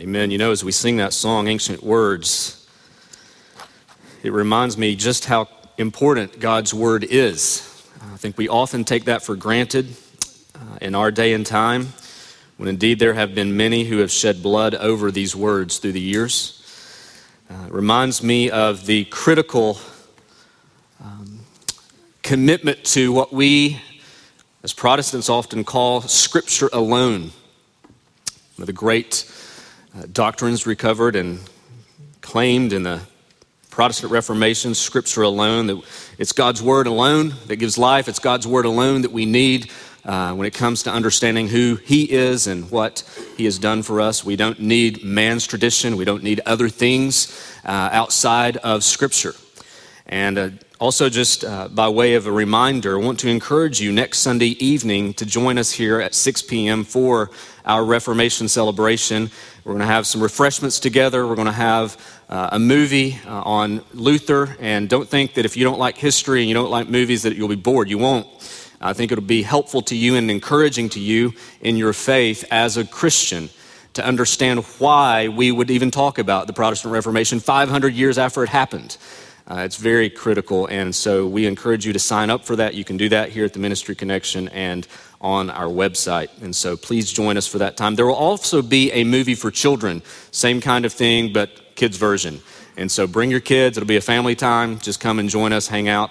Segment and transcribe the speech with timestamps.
[0.00, 0.32] Amen.
[0.32, 2.66] You know, as we sing that song, Ancient Words,
[4.24, 5.46] it reminds me just how
[5.78, 7.60] important God's Word is.
[8.12, 9.94] I think we often take that for granted
[10.56, 11.92] uh, in our day and time,
[12.56, 16.00] when indeed there have been many who have shed blood over these words through the
[16.00, 16.60] years.
[17.48, 19.78] Uh, it reminds me of the critical
[21.00, 21.38] um,
[22.24, 23.80] commitment to what we,
[24.64, 27.30] as Protestants, often call Scripture alone.
[28.56, 29.30] One of the great
[30.12, 31.38] doctrines recovered and
[32.20, 33.00] claimed in the
[33.70, 35.82] Protestant Reformation, Scripture alone, that
[36.18, 39.70] it's God's Word alone that gives life, it's God's Word alone that we need
[40.04, 43.02] uh, when it comes to understanding who He is and what
[43.36, 44.24] He has done for us.
[44.24, 49.34] We don't need man's tradition, we don't need other things uh, outside of Scripture.
[50.06, 53.90] And uh, also, just uh, by way of a reminder, I want to encourage you
[53.90, 56.84] next Sunday evening to join us here at 6 p.m.
[56.84, 57.30] for
[57.64, 59.30] our Reformation celebration.
[59.64, 61.26] We're going to have some refreshments together.
[61.26, 61.96] We're going to have
[62.28, 64.56] uh, a movie uh, on Luther.
[64.60, 67.36] And don't think that if you don't like history and you don't like movies that
[67.36, 67.88] you'll be bored.
[67.88, 68.26] You won't.
[68.80, 72.76] I think it'll be helpful to you and encouraging to you in your faith as
[72.76, 73.48] a Christian
[73.94, 78.48] to understand why we would even talk about the Protestant Reformation 500 years after it
[78.48, 78.96] happened.
[79.46, 82.74] Uh, it's very critical, and so we encourage you to sign up for that.
[82.74, 84.88] You can do that here at the Ministry Connection and
[85.24, 86.28] on our website.
[86.42, 87.94] And so please join us for that time.
[87.94, 92.42] There will also be a movie for children, same kind of thing, but kids' version.
[92.76, 94.78] And so bring your kids, it'll be a family time.
[94.80, 96.10] Just come and join us, hang out,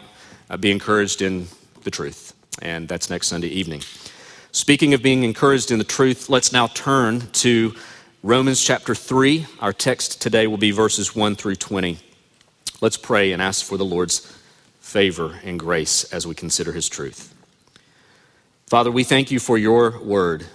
[0.50, 1.47] uh, be encouraged in
[1.84, 2.34] the truth.
[2.61, 3.84] And that's next Sunday evening.
[4.52, 7.75] Speaking of being encouraged in the truth, let's now turn to
[8.23, 9.45] Romans chapter 3.
[9.59, 12.00] Our text today will be verses 1 through 20.
[12.81, 14.36] Let's pray and ask for the Lord's
[14.80, 17.32] favor and grace as we consider his truth.
[18.73, 20.47] Father, we thank you for your word.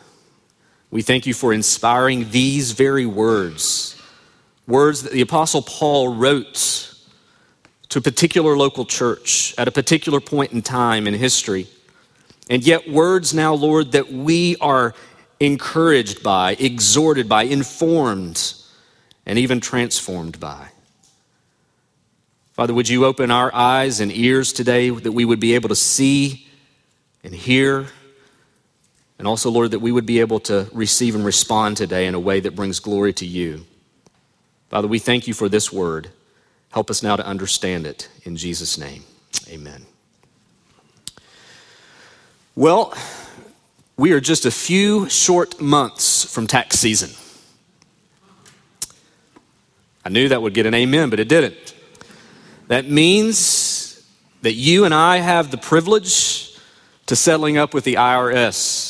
[0.90, 3.94] We thank you for inspiring these very words,
[4.66, 6.96] words that the Apostle Paul wrote
[7.90, 11.68] to a particular local church at a particular point in time in history.
[12.50, 14.96] And yet, words now, Lord, that we are
[15.38, 18.52] encouraged by, exhorted by, informed,
[19.26, 20.70] and even transformed by.
[22.54, 25.76] Father, would you open our eyes and ears today that we would be able to
[25.76, 26.48] see
[27.22, 27.86] and hear
[29.18, 32.20] and also, Lord, that we would be able to receive and respond today in a
[32.20, 33.66] way that brings glory to you.
[34.70, 36.10] Father, we thank you for this word.
[36.70, 38.08] Help us now to understand it.
[38.22, 39.02] In Jesus' name,
[39.48, 39.86] amen.
[42.54, 42.94] Well,
[43.96, 47.10] we are just a few short months from tax season.
[50.04, 51.74] I knew that would get an amen, but it didn't.
[52.68, 54.04] That means
[54.42, 56.56] that you and I have the privilege
[57.06, 58.87] to settling up with the IRS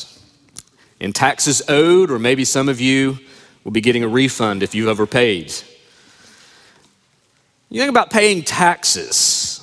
[1.01, 3.19] in taxes owed, or maybe some of you
[3.65, 5.53] will be getting a refund if you've overpaid.
[7.71, 9.55] You think about paying taxes.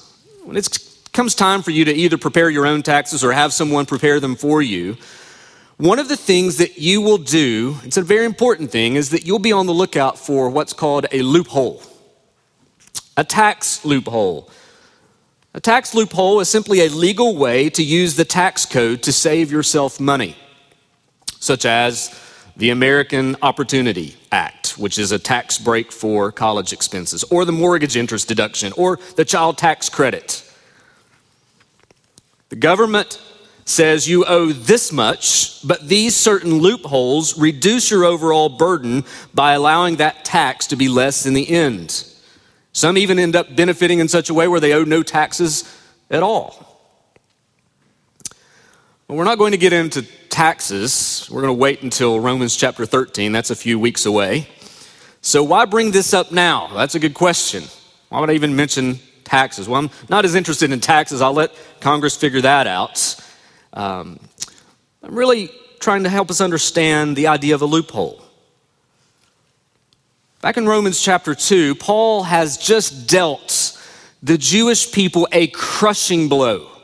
[0.44, 0.78] When it
[1.12, 4.36] comes time for you to either prepare your own taxes or have someone prepare them
[4.36, 4.98] for you,
[5.78, 9.26] one of the things that you will do, it's a very important thing, is that
[9.26, 11.82] you'll be on the lookout for what's called a loophole,
[13.18, 14.50] a tax loophole.
[15.54, 19.52] A tax loophole is simply a legal way to use the tax code to save
[19.52, 20.36] yourself money
[21.46, 22.14] such as
[22.58, 27.96] the American Opportunity Act, which is a tax break for college expenses, or the mortgage
[27.96, 30.42] interest deduction, or the child tax credit.
[32.50, 33.22] The government
[33.66, 39.98] says you owe this much, but these certain loopholes reduce your overall burden by allowing
[39.98, 42.08] that tax to be less in the end.
[42.74, 45.64] Some even end up benefiting in such a way where they owe no taxes
[46.10, 46.62] at all.
[49.08, 50.04] We're not going to get into
[50.36, 51.30] taxes.
[51.32, 53.32] We're going to wait until Romans chapter 13.
[53.32, 54.50] That's a few weeks away.
[55.22, 56.68] So, why bring this up now?
[56.74, 57.64] That's a good question.
[58.10, 59.70] Why would I even mention taxes?
[59.70, 61.22] Well, I'm not as interested in taxes.
[61.22, 63.16] I'll let Congress figure that out.
[63.72, 64.20] Um,
[65.02, 68.22] I'm really trying to help us understand the idea of a loophole.
[70.42, 73.82] Back in Romans chapter 2, Paul has just dealt
[74.22, 76.75] the Jewish people a crushing blow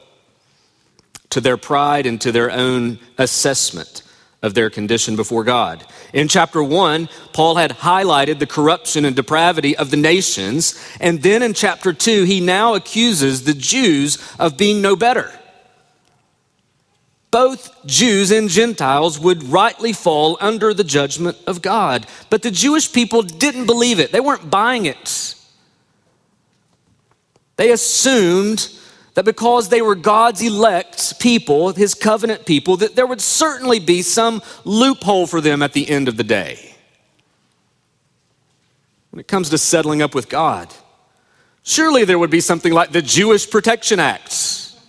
[1.32, 4.04] to their pride and to their own assessment
[4.42, 5.86] of their condition before God.
[6.14, 10.80] In chapter one, Paul had highlighted the corruption and depravity of the nations.
[11.00, 15.32] And then in chapter two, he now accuses the Jews of being no better.
[17.30, 22.06] Both Jews and Gentiles would rightly fall under the judgment of God.
[22.30, 25.36] But the Jewish people didn't believe it, they weren't buying it.
[27.56, 28.70] They assumed
[29.14, 34.02] that because they were God's elect people, his covenant people, that there would certainly be
[34.02, 36.68] some loophole for them at the end of the day.
[39.10, 40.74] when it comes to settling up with God.
[41.64, 44.80] Surely there would be something like the Jewish Protection Acts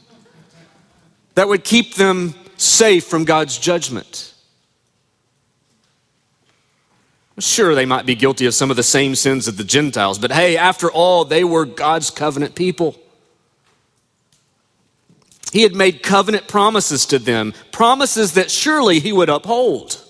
[1.35, 4.33] that would keep them safe from God's judgment.
[7.39, 10.31] Sure, they might be guilty of some of the same sins of the Gentiles, but
[10.31, 13.02] hey, after all, they were God's covenant people.
[15.53, 20.03] He had made covenant promises to them, promises that surely he would uphold.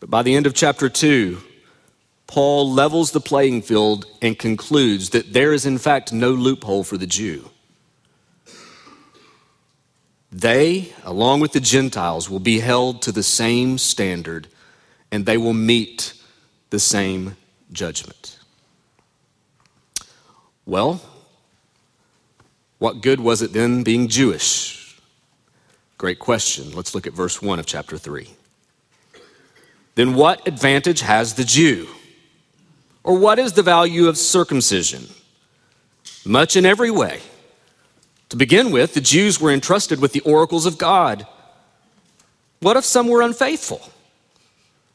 [0.00, 1.38] But by the end of chapter 2,
[2.26, 6.98] Paul levels the playing field and concludes that there is, in fact, no loophole for
[6.98, 7.48] the Jew.
[10.30, 14.48] They, along with the Gentiles, will be held to the same standard
[15.10, 16.12] and they will meet
[16.68, 17.38] the same
[17.72, 18.38] judgment.
[20.66, 21.00] Well,
[22.78, 24.98] what good was it then being Jewish?
[25.96, 26.72] Great question.
[26.72, 28.28] Let's look at verse 1 of chapter 3.
[29.96, 31.88] Then what advantage has the Jew?
[33.02, 35.06] Or what is the value of circumcision?
[36.24, 37.20] Much in every way.
[38.28, 41.26] To begin with, the Jews were entrusted with the oracles of God.
[42.60, 43.80] What if some were unfaithful?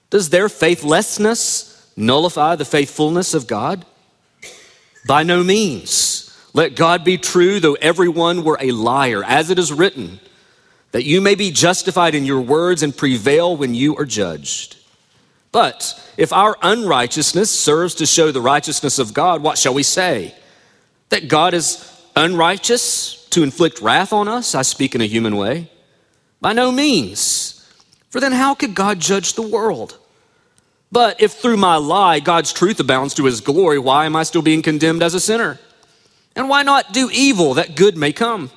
[0.10, 3.86] Does their faithlessness nullify the faithfulness of God?
[5.08, 6.23] By no means.
[6.54, 10.20] Let God be true, though everyone were a liar, as it is written,
[10.92, 14.78] that you may be justified in your words and prevail when you are judged.
[15.52, 20.36] But if our unrighteousness serves to show the righteousness of God, what shall we say?
[21.10, 24.54] That God is unrighteous to inflict wrath on us?
[24.54, 25.70] I speak in a human way.
[26.40, 27.60] By no means.
[28.10, 29.98] For then how could God judge the world?
[30.92, 34.44] But if through my lie God's truth abounds to his glory, why am I still
[34.44, 35.60] being condemned as a sinner?
[36.36, 38.52] And why not do evil that good may come?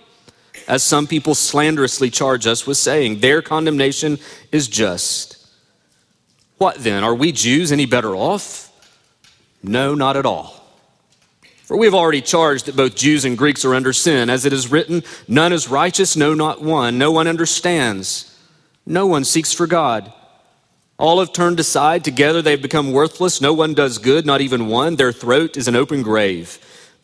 [0.66, 4.18] As some people slanderously charge us with saying, their condemnation
[4.50, 5.36] is just.
[6.58, 7.04] What then?
[7.04, 8.72] Are we Jews any better off?
[9.62, 10.54] No, not at all.
[11.64, 14.30] For we have already charged that both Jews and Greeks are under sin.
[14.30, 16.96] As it is written, none is righteous, no, not one.
[16.96, 18.32] No one understands.
[18.86, 20.12] No one seeks for God.
[20.98, 22.04] All have turned aside.
[22.04, 23.40] Together they've become worthless.
[23.40, 24.96] No one does good, not even one.
[24.96, 26.58] Their throat is an open grave.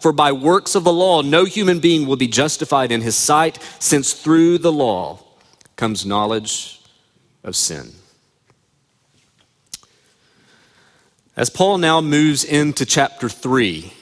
[0.00, 3.58] For by works of the law, no human being will be justified in his sight,
[3.78, 5.20] since through the law
[5.76, 6.80] comes knowledge
[7.44, 7.92] of sin.
[11.36, 13.92] As Paul now moves into chapter 3,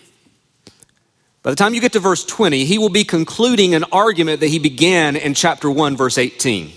[1.43, 4.49] by the time you get to verse 20, he will be concluding an argument that
[4.49, 6.73] he began in chapter 1, verse 18.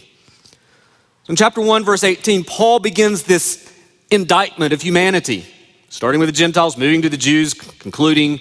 [1.29, 3.71] In chapter 1, verse 18, Paul begins this
[4.09, 5.45] indictment of humanity,
[5.89, 8.39] starting with the Gentiles, moving to the Jews, concluding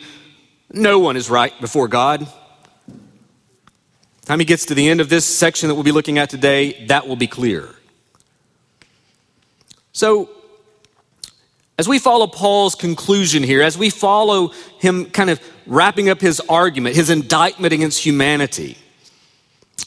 [0.73, 2.27] no one is right before God.
[4.25, 6.87] Time he gets to the end of this section that we'll be looking at today,
[6.87, 7.69] that will be clear.
[9.93, 10.31] So,
[11.79, 16.39] as we follow Paul's conclusion here, as we follow him kind of wrapping up his
[16.49, 18.77] argument, his indictment against humanity,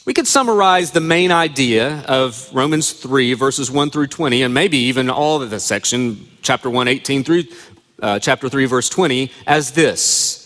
[0.04, 4.76] we could summarize the main idea of Romans 3, verses 1 through 20, and maybe
[4.76, 7.44] even all of the section, chapter 1, 18 through
[8.02, 10.43] uh, chapter 3, verse 20, as this.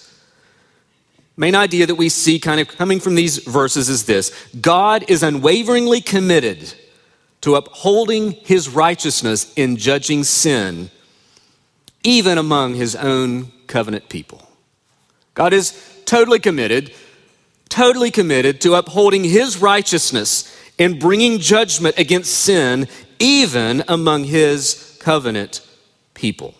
[1.39, 4.31] Main idea that we see kind of coming from these verses is this
[4.61, 6.75] God is unwaveringly committed
[7.41, 10.91] to upholding his righteousness in judging sin,
[12.03, 14.47] even among his own covenant people.
[15.33, 15.73] God is
[16.05, 16.93] totally committed
[17.69, 25.67] totally committed to upholding his righteousness and bringing judgment against sin, even among his covenant
[26.15, 26.55] people.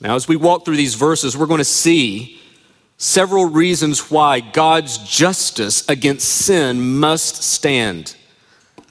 [0.00, 2.40] Now, as we walk through these verses, we're going to see
[2.98, 8.16] several reasons why God's justice against sin must stand.
[8.78, 8.82] I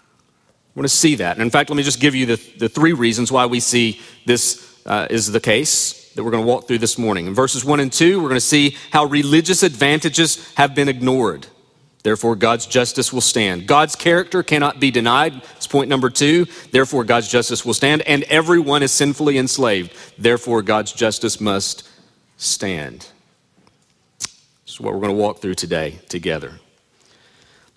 [0.76, 1.38] want to see that.
[1.38, 4.02] And in fact, let me just give you the, the three reasons why we see
[4.26, 7.28] this uh, is the case that we're going to walk through this morning.
[7.28, 11.48] In verses 1 and 2, we're going to see how religious advantages have been ignored.
[12.04, 13.66] Therefore, God's justice will stand.
[13.66, 15.42] God's character cannot be denied.
[15.56, 16.46] It's point number two.
[16.72, 18.04] Therefore, God's justice will stand.
[18.04, 19.92] And everyone is sinfully enslaved.
[20.16, 21.90] Therefore, God's justice must
[22.38, 23.08] stand.
[24.76, 26.60] Is what we're going to walk through today together.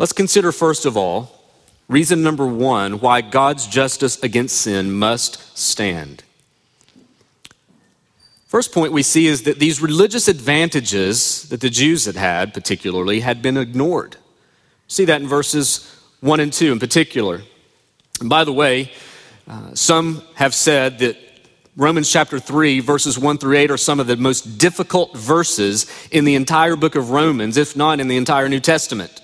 [0.00, 1.44] Let's consider, first of all,
[1.86, 6.24] reason number one why God's justice against sin must stand.
[8.48, 13.20] First point we see is that these religious advantages that the Jews had had, particularly,
[13.20, 14.16] had been ignored.
[14.88, 15.88] See that in verses
[16.18, 17.42] 1 and 2 in particular.
[18.18, 18.90] And by the way,
[19.46, 21.27] uh, some have said that
[21.78, 26.24] Romans chapter 3, verses 1 through 8, are some of the most difficult verses in
[26.24, 29.22] the entire book of Romans, if not in the entire New Testament.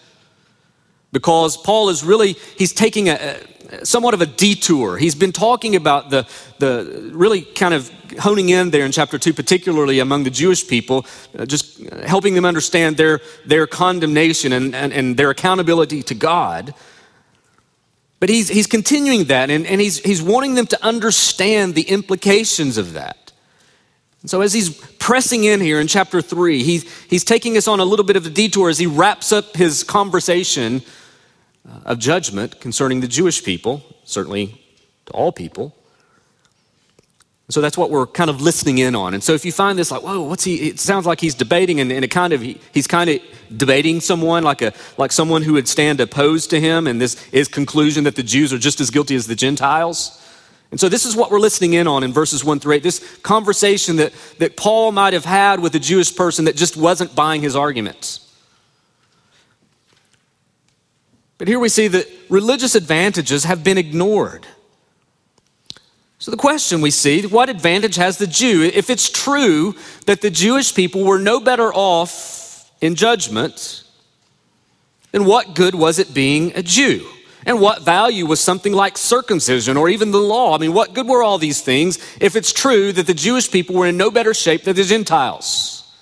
[1.10, 3.40] Because Paul is really, he's taking a,
[3.82, 4.98] somewhat of a detour.
[4.98, 6.28] He's been talking about the,
[6.60, 11.06] the really kind of honing in there in chapter 2, particularly among the Jewish people,
[11.36, 16.72] uh, just helping them understand their, their condemnation and, and, and their accountability to God.
[18.24, 22.78] But he's, he's continuing that and, and he's, he's wanting them to understand the implications
[22.78, 23.32] of that.
[24.22, 27.80] And so, as he's pressing in here in chapter 3, he's, he's taking us on
[27.80, 30.80] a little bit of a detour as he wraps up his conversation
[31.68, 34.58] uh, of judgment concerning the Jewish people, certainly
[35.04, 35.76] to all people.
[37.50, 39.12] So that's what we're kind of listening in on.
[39.12, 40.68] And so if you find this like, whoa, what's he?
[40.68, 43.20] It sounds like he's debating, and, and it kind of he, he's kind of
[43.54, 47.46] debating someone like a like someone who would stand opposed to him, and this is
[47.48, 50.20] conclusion that the Jews are just as guilty as the Gentiles.
[50.70, 52.82] And so this is what we're listening in on in verses one through eight.
[52.82, 57.14] This conversation that, that Paul might have had with a Jewish person that just wasn't
[57.14, 58.20] buying his arguments.
[61.38, 64.46] But here we see that religious advantages have been ignored.
[66.24, 68.62] So, the question we see what advantage has the Jew?
[68.62, 69.74] If it's true
[70.06, 73.84] that the Jewish people were no better off in judgment,
[75.12, 77.06] then what good was it being a Jew?
[77.44, 80.54] And what value was something like circumcision or even the law?
[80.54, 83.74] I mean, what good were all these things if it's true that the Jewish people
[83.74, 85.94] were in no better shape than the Gentiles?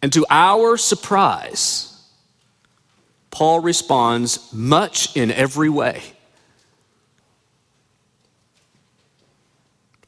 [0.00, 1.94] And to our surprise,
[3.30, 6.14] Paul responds, much in every way.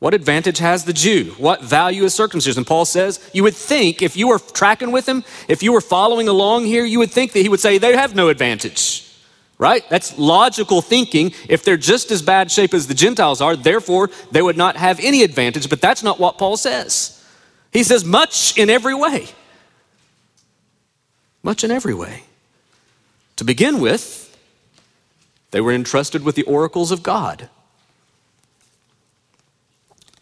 [0.00, 1.34] What advantage has the Jew?
[1.36, 2.64] What value is circumcision?
[2.64, 6.26] Paul says, you would think if you were tracking with him, if you were following
[6.26, 9.06] along here, you would think that he would say they have no advantage.
[9.58, 9.86] Right?
[9.90, 11.34] That's logical thinking.
[11.50, 14.98] If they're just as bad shape as the Gentiles are, therefore they would not have
[15.00, 15.68] any advantage.
[15.68, 17.22] But that's not what Paul says.
[17.70, 19.28] He says, much in every way.
[21.42, 22.24] Much in every way.
[23.36, 24.34] To begin with,
[25.50, 27.50] they were entrusted with the oracles of God.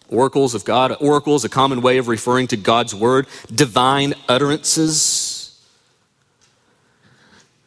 [0.08, 5.60] Oracles of God, oracles, a common way of referring to God's word, divine utterances.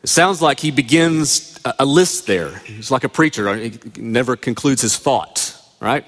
[0.04, 2.58] It sounds like he begins a list there.
[2.66, 6.06] He's like a preacher, he never concludes his thought, right?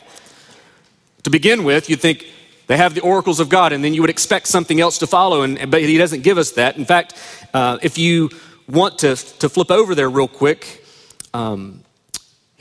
[1.23, 2.25] To begin with, you'd think
[2.65, 5.43] they have the oracles of God, and then you would expect something else to follow,
[5.43, 6.77] and, but he doesn't give us that.
[6.77, 7.13] In fact,
[7.53, 8.29] uh, if you
[8.67, 10.83] want to, to flip over there real quick,
[11.33, 11.82] um,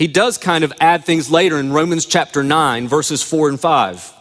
[0.02, 4.12] he does kind of add things later in Romans chapter 9, verses 4 and 5.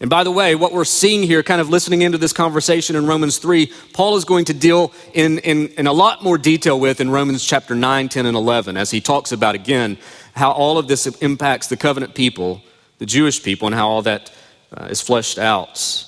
[0.00, 3.06] And by the way, what we're seeing here, kind of listening into this conversation in
[3.06, 7.00] Romans 3, Paul is going to deal in, in, in, a lot more detail with
[7.00, 9.96] in Romans chapter 9, 10, and 11, as he talks about again
[10.34, 12.60] how all of this impacts the covenant people,
[12.98, 14.30] the Jewish people, and how all that
[14.76, 16.04] uh, is fleshed out.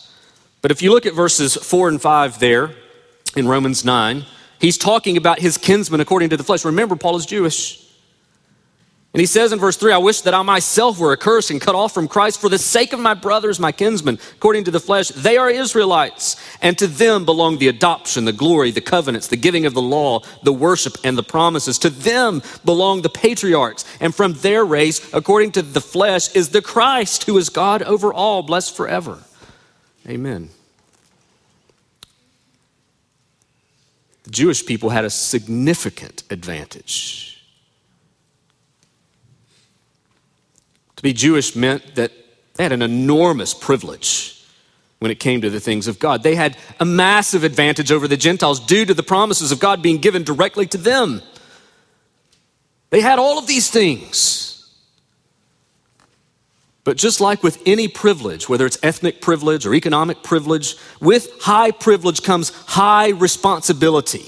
[0.61, 2.75] But if you look at verses 4 and 5 there
[3.35, 4.27] in Romans 9,
[4.61, 6.65] He's talking about his kinsman according to the flesh.
[6.65, 7.88] Remember, Paul is Jewish.
[9.15, 11.75] And he says in verse 3 I wish that I myself were accursed and cut
[11.75, 15.09] off from Christ for the sake of my brothers, my kinsmen, according to the flesh.
[15.09, 19.65] They are Israelites, and to them belong the adoption, the glory, the covenants, the giving
[19.65, 21.79] of the law, the worship, and the promises.
[21.79, 26.63] To them belong the patriarchs, and from their race, according to the flesh, is the
[26.63, 29.21] Christ, who is God over all, blessed forever.
[30.07, 30.51] Amen.
[34.25, 37.38] The Jewish people had a significant advantage.
[40.99, 42.11] To be Jewish meant that
[42.55, 44.45] they had an enormous privilege
[44.99, 46.25] when it came to the things of God.
[46.25, 49.99] They had a massive advantage over the Gentiles due to the promises of God being
[49.99, 51.23] given directly to them.
[52.91, 54.69] They had all of these things.
[56.83, 61.71] But just like with any privilege, whether it's ethnic privilege or economic privilege, with high
[61.71, 64.25] privilege comes high responsibility.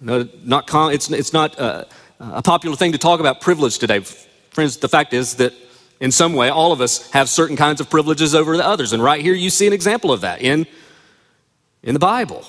[0.00, 1.86] No, not it's, it's not a,
[2.18, 4.02] a popular thing to talk about privilege today.
[4.56, 5.52] Friends, the fact is that
[6.00, 8.94] in some way, all of us have certain kinds of privileges over the others.
[8.94, 10.66] And right here, you see an example of that in,
[11.82, 12.42] in the Bible.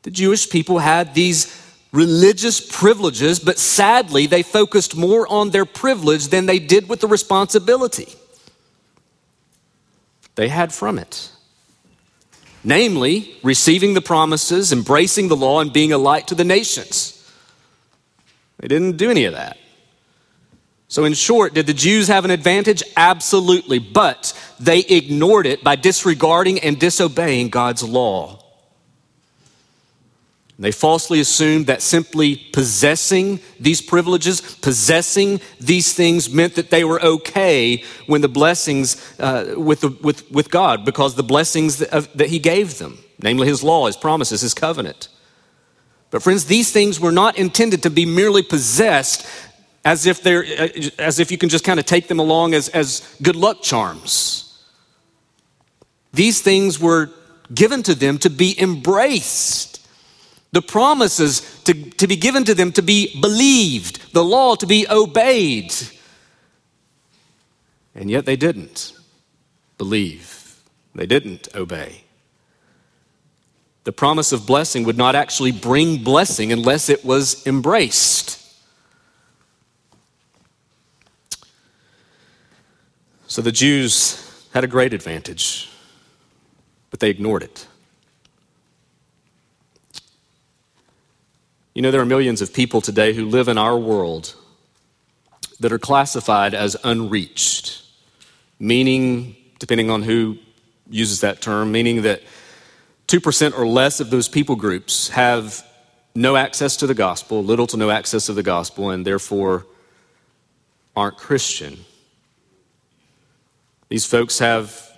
[0.00, 1.54] The Jewish people had these
[1.92, 7.06] religious privileges, but sadly, they focused more on their privilege than they did with the
[7.06, 8.14] responsibility
[10.36, 11.30] they had from it.
[12.64, 17.30] Namely, receiving the promises, embracing the law, and being a light to the nations.
[18.56, 19.58] They didn't do any of that.
[20.90, 22.82] So, in short, did the Jews have an advantage?
[22.96, 23.78] Absolutely.
[23.78, 28.42] But they ignored it by disregarding and disobeying God's law.
[30.60, 37.00] They falsely assumed that simply possessing these privileges, possessing these things meant that they were
[37.00, 42.30] okay when the blessings uh, with, the, with, with God, because the blessings that, that
[42.30, 45.08] He gave them, namely His law, His promises, His covenant.
[46.10, 49.28] But, friends, these things were not intended to be merely possessed
[49.84, 50.44] as if, they're,
[50.98, 54.62] as if you can just kind of take them along as, as good luck charms.
[56.12, 57.10] These things were
[57.54, 59.78] given to them to be embraced
[60.52, 64.86] the promises to, to be given to them to be believed, the law to be
[64.88, 65.74] obeyed.
[67.94, 68.92] And yet they didn't
[69.76, 70.60] believe,
[70.94, 72.04] they didn't obey.
[73.84, 78.37] The promise of blessing would not actually bring blessing unless it was embraced.
[83.38, 85.70] So the Jews had a great advantage,
[86.90, 87.68] but they ignored it.
[91.72, 94.34] You know, there are millions of people today who live in our world
[95.60, 97.84] that are classified as unreached,
[98.58, 100.38] meaning, depending on who
[100.90, 102.22] uses that term, meaning that
[103.06, 105.64] 2% or less of those people groups have
[106.12, 109.64] no access to the gospel, little to no access to the gospel, and therefore
[110.96, 111.84] aren't Christian.
[113.88, 114.90] These folks have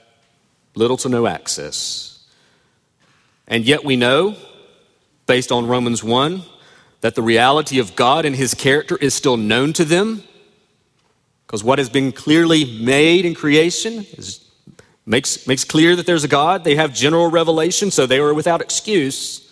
[0.74, 2.18] little to no access.
[3.46, 4.36] And yet we know,
[5.26, 6.42] based on Romans 1,
[7.00, 10.22] that the reality of God and his character is still known to them.
[11.46, 14.48] Because what has been clearly made in creation is,
[15.06, 16.62] makes, makes clear that there's a God.
[16.62, 19.50] They have general revelation, so they were without excuse.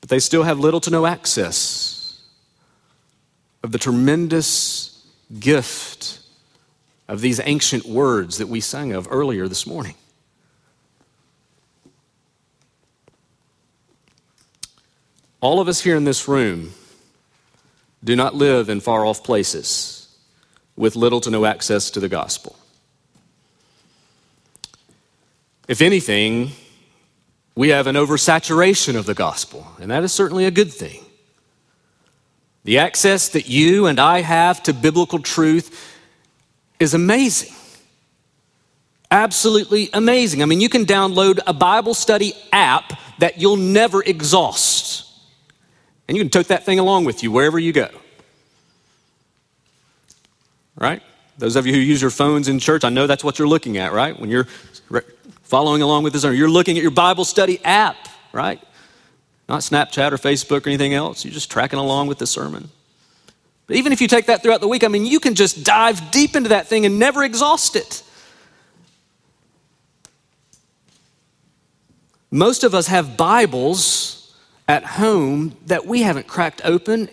[0.00, 2.20] But they still have little to no access
[3.62, 4.93] of the tremendous
[5.38, 6.20] gift
[7.08, 9.94] of these ancient words that we sang of earlier this morning.
[15.40, 16.72] All of us here in this room
[18.02, 20.08] do not live in far off places
[20.76, 22.56] with little to no access to the gospel.
[25.68, 26.52] If anything,
[27.54, 31.03] we have an oversaturation of the gospel, and that is certainly a good thing.
[32.64, 35.96] The access that you and I have to biblical truth
[36.80, 37.54] is amazing.
[39.10, 40.42] Absolutely amazing.
[40.42, 45.08] I mean, you can download a Bible study app that you'll never exhaust.
[46.08, 47.88] And you can tote that thing along with you wherever you go.
[50.76, 51.02] Right?
[51.38, 53.76] Those of you who use your phones in church, I know that's what you're looking
[53.78, 54.18] at, right?
[54.18, 54.48] When you're
[55.42, 57.96] following along with this, you're looking at your Bible study app,
[58.32, 58.60] right?
[59.48, 61.24] Not Snapchat or Facebook or anything else.
[61.24, 62.70] You're just tracking along with the sermon.
[63.66, 66.10] But even if you take that throughout the week, I mean, you can just dive
[66.10, 68.02] deep into that thing and never exhaust it.
[72.30, 74.34] Most of us have Bibles
[74.66, 77.08] at home that we haven't cracked open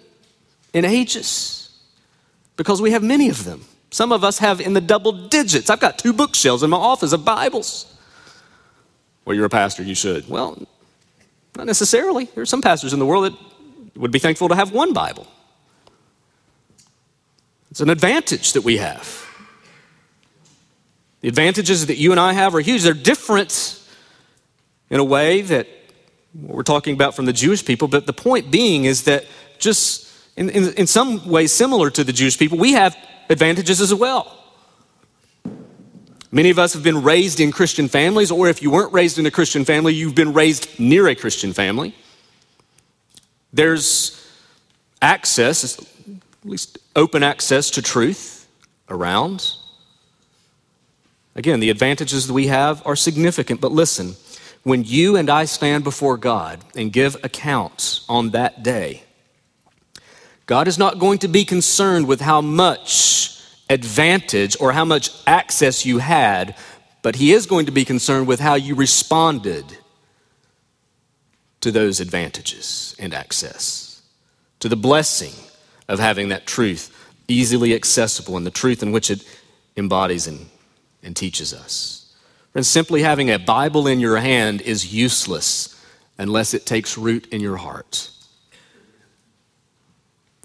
[0.73, 1.77] in ages
[2.57, 3.61] because we have many of them.
[3.91, 5.69] Some of us have in the double digits.
[5.69, 7.93] I've got two bookshelves in my office of Bibles.
[9.25, 10.27] Well, you're a pastor, you should.
[10.29, 10.65] Well,
[11.55, 12.25] not necessarily.
[12.25, 15.27] There are some pastors in the world that would be thankful to have one Bible.
[17.69, 19.25] It's an advantage that we have.
[21.21, 22.83] The advantages that you and I have are huge.
[22.83, 23.79] They're different
[24.89, 25.67] in a way that
[26.33, 29.25] we're talking about from the Jewish people, but the point being is that
[29.59, 32.97] just in, in, in some ways similar to the Jewish people, we have
[33.29, 34.40] advantages as well.
[36.31, 39.25] Many of us have been raised in Christian families, or if you weren't raised in
[39.25, 41.93] a Christian family, you've been raised near a Christian family.
[43.51, 44.17] There's
[45.01, 45.85] access, at
[46.45, 48.47] least open access to truth
[48.87, 49.55] around.
[51.35, 54.15] Again, the advantages that we have are significant, but listen,
[54.63, 59.03] when you and I stand before God and give accounts on that day,
[60.45, 63.40] God is not going to be concerned with how much
[63.71, 66.55] advantage or how much access you had,
[67.01, 69.65] but He is going to be concerned with how you responded
[71.62, 74.01] to those advantages and access,
[74.60, 75.34] to the blessing
[75.88, 79.23] of having that truth easily accessible and the truth in which it
[79.77, 80.47] embodies and,
[81.01, 82.13] and teaches us.
[82.53, 85.81] And simply having a Bible in your hand is useless
[86.17, 88.10] unless it takes root in your heart.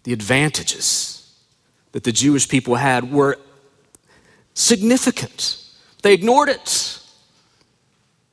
[0.05, 1.16] The advantages
[1.97, 3.39] that the Jewish people had were
[4.53, 5.57] significant.
[6.03, 7.01] They ignored it.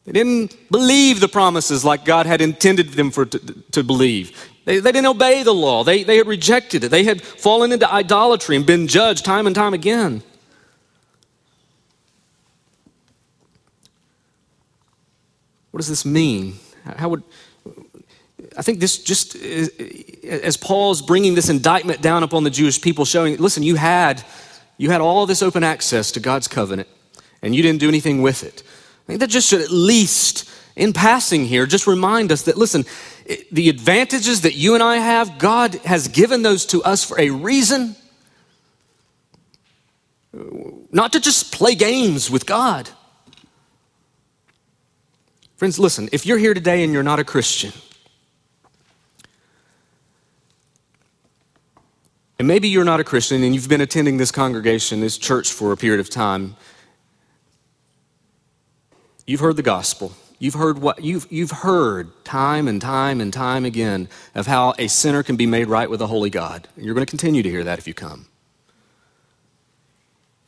[0.03, 3.39] They didn't believe the promises like God had intended them for to,
[3.71, 4.51] to believe.
[4.65, 5.85] They, they didn't obey the law.
[5.85, 6.89] They, they had rejected it.
[6.89, 10.21] They had fallen into idolatry and been judged time and time again.
[15.71, 16.59] What does this mean?
[16.83, 17.23] How would
[18.57, 19.67] I think this just uh,
[20.27, 24.23] as Paul's bringing this indictment down upon the Jewish people, showing, listen, you had
[24.77, 26.87] you had all this open access to God's covenant,
[27.41, 28.63] and you didn't do anything with it.
[28.63, 32.85] I think that just should at least, in passing here, just remind us that listen,
[33.51, 37.29] the advantages that you and I have, God has given those to us for a
[37.29, 37.95] reason.
[40.91, 42.89] Not to just play games with God.
[45.57, 47.71] Friends, listen, if you're here today and you're not a Christian,
[52.43, 55.71] and maybe you're not a Christian and you've been attending this congregation, this church for
[55.71, 56.57] a period of time,
[59.25, 60.11] you've heard the gospel.
[60.39, 64.89] You've heard what you've, you've heard time and time and time again of how a
[64.89, 66.67] sinner can be made right with a holy God.
[66.75, 68.25] And you're going to continue to hear that if you come.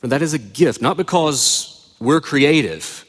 [0.00, 3.06] For that is a gift, not because we're creative,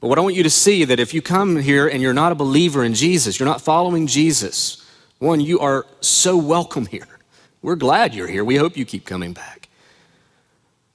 [0.00, 2.32] but what I want you to see that if you come here and you're not
[2.32, 4.82] a believer in Jesus, you're not following Jesus,
[5.18, 7.08] one, you are so welcome here.
[7.66, 8.44] We're glad you're here.
[8.44, 9.68] We hope you keep coming back.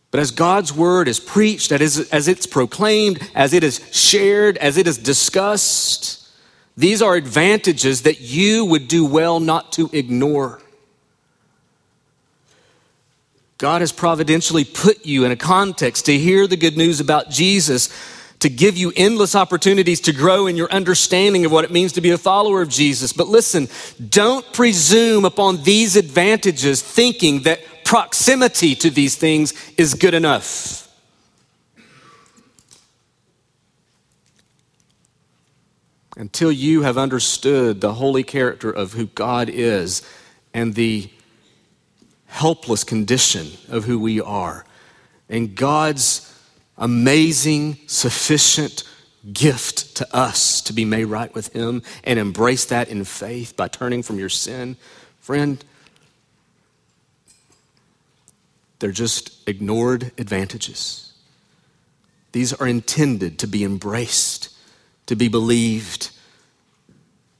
[0.09, 1.97] But as God's word is preached, as
[2.29, 6.25] it's proclaimed, as it is shared, as it is discussed,
[6.77, 10.61] these are advantages that you would do well not to ignore.
[13.57, 17.89] God has providentially put you in a context to hear the good news about Jesus,
[18.41, 22.01] to give you endless opportunities to grow in your understanding of what it means to
[22.01, 23.13] be a follower of Jesus.
[23.13, 23.69] But listen,
[24.09, 30.89] don't presume upon these advantages thinking that proximity to these things is good enough.
[36.17, 40.01] Until you have understood the holy character of who God is
[40.51, 41.11] and the
[42.25, 44.65] helpless condition of who we are,
[45.29, 46.30] and God's
[46.81, 48.83] amazing, sufficient
[49.31, 53.69] gift to us to be made right with Him and embrace that in faith by
[53.69, 54.75] turning from your sin,
[55.21, 55.63] friend,
[58.81, 61.13] They're just ignored advantages.
[62.31, 64.49] These are intended to be embraced,
[65.05, 66.09] to be believed,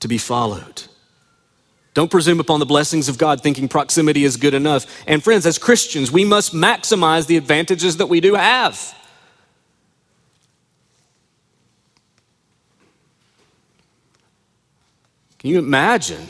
[0.01, 0.83] to be followed.
[1.95, 4.85] Don't presume upon the blessings of God thinking proximity is good enough.
[5.07, 8.95] And friends, as Christians, we must maximize the advantages that we do have.
[15.41, 16.27] Can you imagine?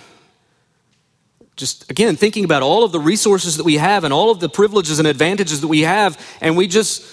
[1.57, 4.47] Just again thinking about all of the resources that we have and all of the
[4.47, 7.05] privileges and advantages that we have and we just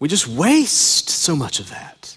[0.00, 2.16] we just waste so much of that.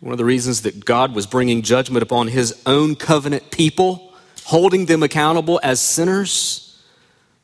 [0.00, 4.14] One of the reasons that god was bringing judgment upon his own covenant people
[4.44, 6.64] holding them accountable as sinners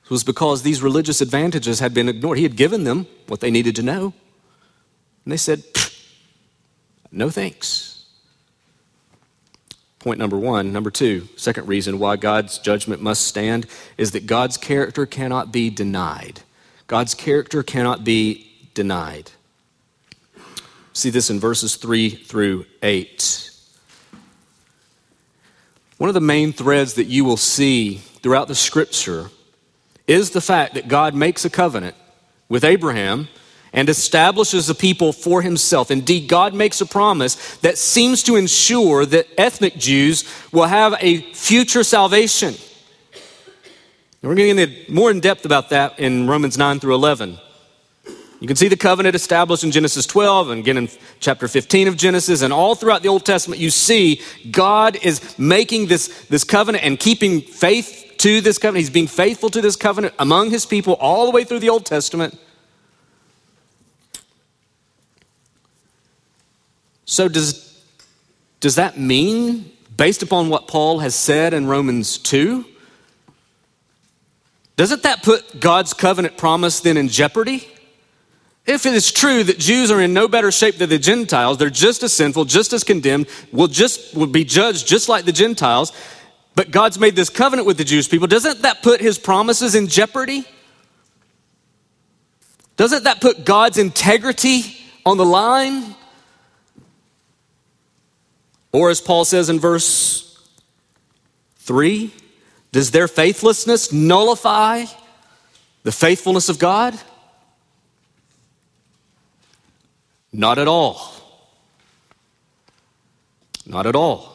[0.08, 2.36] was because these religious advantages had been ignored.
[2.36, 4.12] He had given them what they needed to know.
[5.24, 5.62] And they said
[7.12, 7.90] no thanks
[10.00, 10.72] Point number one.
[10.72, 13.66] Number two, second reason why God's judgment must stand
[13.98, 16.40] is that God's character cannot be denied.
[16.86, 19.30] God's character cannot be denied.
[20.94, 23.50] See this in verses 3 through 8.
[25.98, 29.28] One of the main threads that you will see throughout the scripture
[30.06, 31.94] is the fact that God makes a covenant
[32.48, 33.28] with Abraham
[33.72, 35.90] and establishes a people for himself.
[35.90, 41.20] Indeed, God makes a promise that seems to ensure that ethnic Jews will have a
[41.32, 42.54] future salvation.
[44.22, 47.38] we're going to get more in depth about that in Romans 9 through 11.
[48.40, 50.88] You can see the covenant established in Genesis 12 and again in
[51.20, 55.88] chapter 15 of Genesis, and all throughout the Old Testament, you see God is making
[55.88, 58.80] this, this covenant and keeping faith to this covenant.
[58.80, 61.84] He's being faithful to this covenant among his people all the way through the Old
[61.84, 62.38] Testament.
[67.10, 67.82] So, does,
[68.60, 72.64] does that mean, based upon what Paul has said in Romans 2,
[74.76, 77.66] doesn't that put God's covenant promise then in jeopardy?
[78.64, 81.68] If it is true that Jews are in no better shape than the Gentiles, they're
[81.68, 85.92] just as sinful, just as condemned, will just will be judged just like the Gentiles,
[86.54, 89.88] but God's made this covenant with the Jewish people, doesn't that put his promises in
[89.88, 90.44] jeopardy?
[92.76, 95.96] Doesn't that put God's integrity on the line?
[98.72, 100.48] Or, as Paul says in verse
[101.56, 102.12] 3,
[102.72, 104.84] does their faithlessness nullify
[105.82, 106.98] the faithfulness of God?
[110.32, 111.12] Not at all.
[113.66, 114.30] Not at all.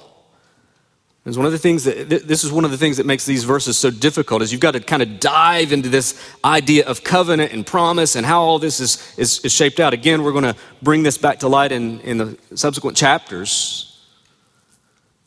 [1.26, 3.46] It's one of the things that this is one of the things that makes these
[3.46, 7.52] verses so difficult is you've got to kind of dive into this idea of covenant
[7.52, 9.92] and promise and how all this is, is, is shaped out.
[9.92, 13.95] Again, we're going to bring this back to light in, in the subsequent chapters.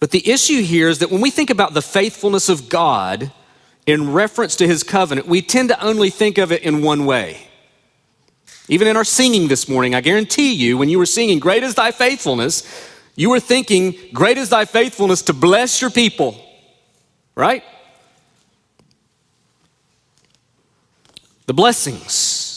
[0.01, 3.33] But the issue here is that when we think about the faithfulness of God
[3.87, 7.49] in reference to his covenant, we tend to only think of it in one way.
[8.69, 11.75] Even in our singing this morning, I guarantee you, when you were singing, Great is
[11.75, 12.63] thy faithfulness,
[13.17, 16.41] you were thinking, Great is thy faithfulness to bless your people,
[17.35, 17.65] right?
[21.47, 22.48] The blessings.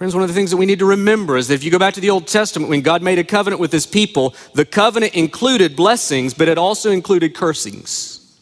[0.00, 1.78] Friends, one of the things that we need to remember is that if you go
[1.78, 5.12] back to the Old Testament, when God made a covenant with his people, the covenant
[5.12, 8.34] included blessings, but it also included cursings.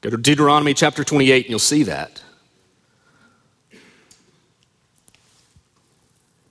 [0.00, 2.22] Go to Deuteronomy chapter 28 and you'll see that.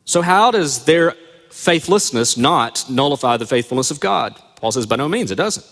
[0.06, 1.15] So, how does their
[1.50, 4.39] faithlessness not nullify the faithfulness of God?
[4.58, 5.65] Paul says, by no means, it doesn't.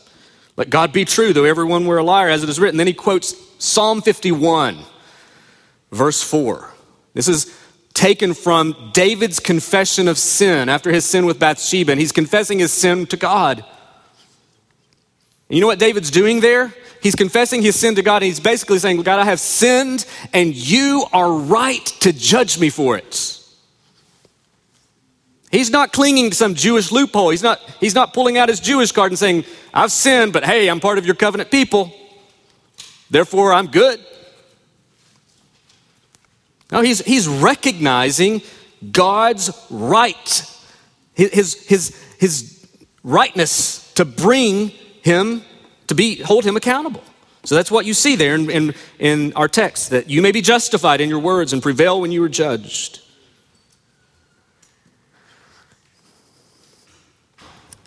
[0.58, 2.78] Let God be true, though everyone were a liar, as it is written.
[2.78, 4.86] Then he quotes Psalm 51,
[5.91, 6.71] verse 4.
[7.13, 7.58] This is
[7.93, 12.71] taken from David's confession of sin after his sin with Bathsheba, and he's confessing his
[12.71, 13.60] sin to God.
[15.49, 16.73] And you know what David's doing there?
[17.01, 20.56] He's confessing his sin to God, and he's basically saying, God, I have sinned, and
[20.56, 23.38] you are right to judge me for it.
[25.51, 27.30] He's not clinging to some Jewish loophole.
[27.30, 30.69] He's not, he's not pulling out his Jewish card and saying, I've sinned, but hey,
[30.69, 31.91] I'm part of your covenant people.
[33.10, 33.99] Therefore, I'm good.
[36.71, 38.41] No, he's, he's recognizing
[38.91, 40.60] God's right,
[41.13, 42.65] his, his, his
[43.03, 44.69] rightness to bring
[45.01, 45.43] him,
[45.88, 47.03] to be, hold him accountable.
[47.43, 50.41] So that's what you see there in, in, in our text that you may be
[50.41, 53.01] justified in your words and prevail when you are judged.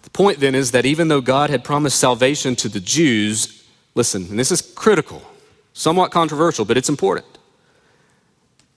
[0.03, 4.27] The point then is that even though God had promised salvation to the Jews, listen,
[4.29, 5.23] and this is critical,
[5.73, 7.34] somewhat controversial, but it's important.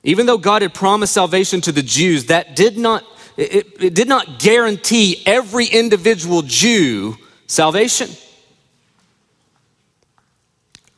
[0.03, 3.03] Even though God had promised salvation to the Jews, that did not,
[3.35, 8.09] it, it did not guarantee every individual Jew salvation.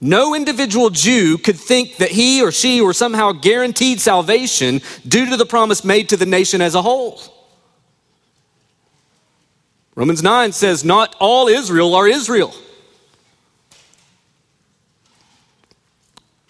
[0.02, 5.36] No individual Jew could think that he or she were somehow guaranteed salvation due to
[5.36, 7.20] the promise made to the nation as a whole.
[9.96, 12.54] Romans 9 says, Not all Israel are Israel.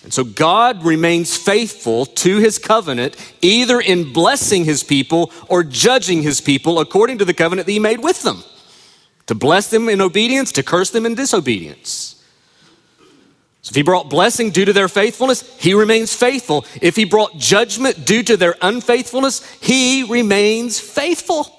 [0.09, 6.23] And so God remains faithful to his covenant, either in blessing his people or judging
[6.23, 8.43] his people according to the covenant that he made with them
[9.27, 12.25] to bless them in obedience, to curse them in disobedience.
[13.61, 16.65] So if he brought blessing due to their faithfulness, he remains faithful.
[16.81, 21.55] If he brought judgment due to their unfaithfulness, he remains faithful.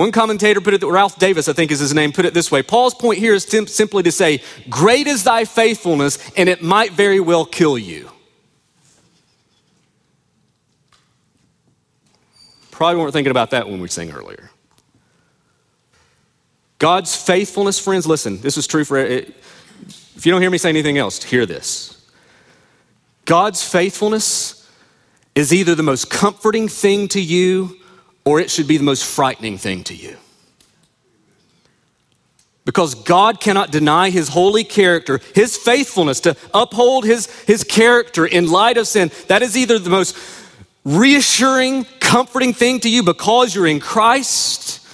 [0.00, 2.62] One commentator put it, Ralph Davis, I think is his name, put it this way
[2.62, 6.92] Paul's point here is sim- simply to say, Great is thy faithfulness, and it might
[6.92, 8.10] very well kill you.
[12.70, 14.48] Probably weren't thinking about that when we sang earlier.
[16.78, 19.34] God's faithfulness, friends, listen, this is true for it.
[20.16, 22.10] If you don't hear me say anything else, hear this.
[23.26, 24.66] God's faithfulness
[25.34, 27.79] is either the most comforting thing to you
[28.24, 30.16] or it should be the most frightening thing to you.
[32.64, 38.50] Because God cannot deny his holy character, his faithfulness to uphold his, his character in
[38.50, 39.10] light of sin.
[39.28, 40.16] That is either the most
[40.84, 44.86] reassuring, comforting thing to you because you're in Christ,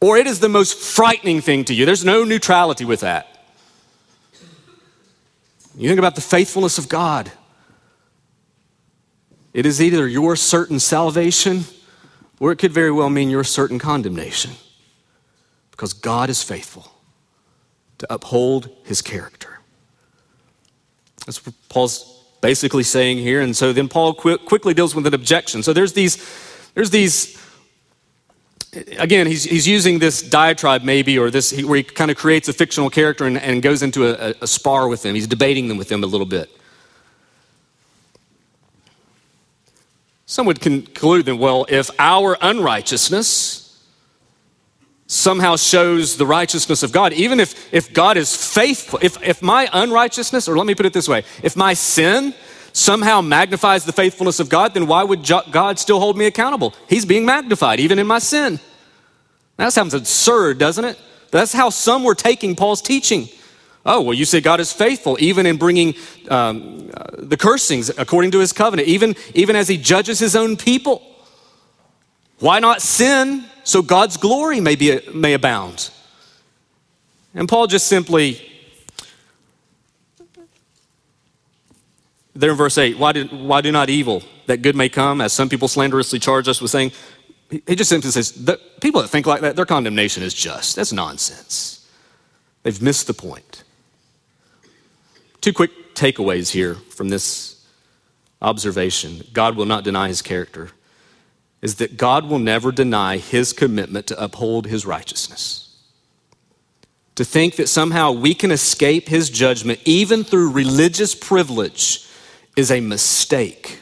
[0.00, 1.84] or it is the most frightening thing to you.
[1.84, 3.26] There's no neutrality with that.
[5.76, 7.30] You think about the faithfulness of God.
[9.52, 11.64] It is either your certain salvation
[12.40, 14.52] or it could very well mean your certain condemnation
[15.70, 16.92] because God is faithful
[17.98, 19.58] to uphold his character.
[21.26, 23.40] That's what Paul's basically saying here.
[23.40, 25.62] And so then Paul qu- quickly deals with an objection.
[25.62, 26.16] So there's these,
[26.74, 27.36] there's these,
[28.98, 32.52] again, he's, he's using this diatribe maybe, or this, where he kind of creates a
[32.52, 35.14] fictional character and, and goes into a, a spar with them.
[35.14, 36.50] He's debating them with them a little bit.
[40.30, 43.82] Some would conclude that, well, if our unrighteousness
[45.06, 49.70] somehow shows the righteousness of God, even if, if God is faithful, if, if my
[49.72, 52.34] unrighteousness, or let me put it this way, if my sin
[52.74, 56.74] somehow magnifies the faithfulness of God, then why would God still hold me accountable?
[56.90, 58.60] He's being magnified even in my sin.
[59.56, 60.98] That sounds absurd, doesn't it?
[61.30, 63.30] That's how some were taking Paul's teaching.
[63.90, 65.94] Oh, well, you say God is faithful even in bringing
[66.30, 71.02] um, the cursings according to his covenant, even, even as he judges his own people.
[72.38, 75.90] Why not sin so God's glory may, be, may abound?
[77.34, 78.46] And Paul just simply,
[82.34, 85.32] there in verse 8, why do, why do not evil that good may come, as
[85.32, 86.92] some people slanderously charge us with saying?
[87.48, 90.76] He just simply says, the people that think like that, their condemnation is just.
[90.76, 91.88] That's nonsense.
[92.64, 93.64] They've missed the point.
[95.48, 97.64] Two quick takeaways here from this
[98.42, 100.72] observation God will not deny his character
[101.62, 105.74] is that God will never deny his commitment to uphold his righteousness.
[107.14, 112.06] To think that somehow we can escape his judgment even through religious privilege
[112.54, 113.78] is a mistake.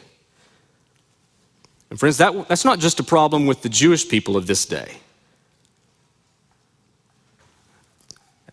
[1.90, 4.98] And friends, that, that's not just a problem with the Jewish people of this day.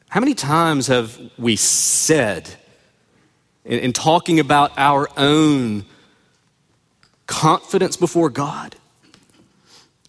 [0.10, 2.56] How many times have we said,
[3.66, 5.86] in, in talking about our own
[7.28, 8.76] confidence before God,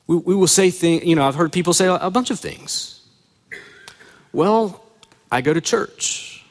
[0.07, 3.07] we, we will say things, you know, I've heard people say a bunch of things.
[4.33, 4.85] Well,
[5.31, 6.45] I go to church.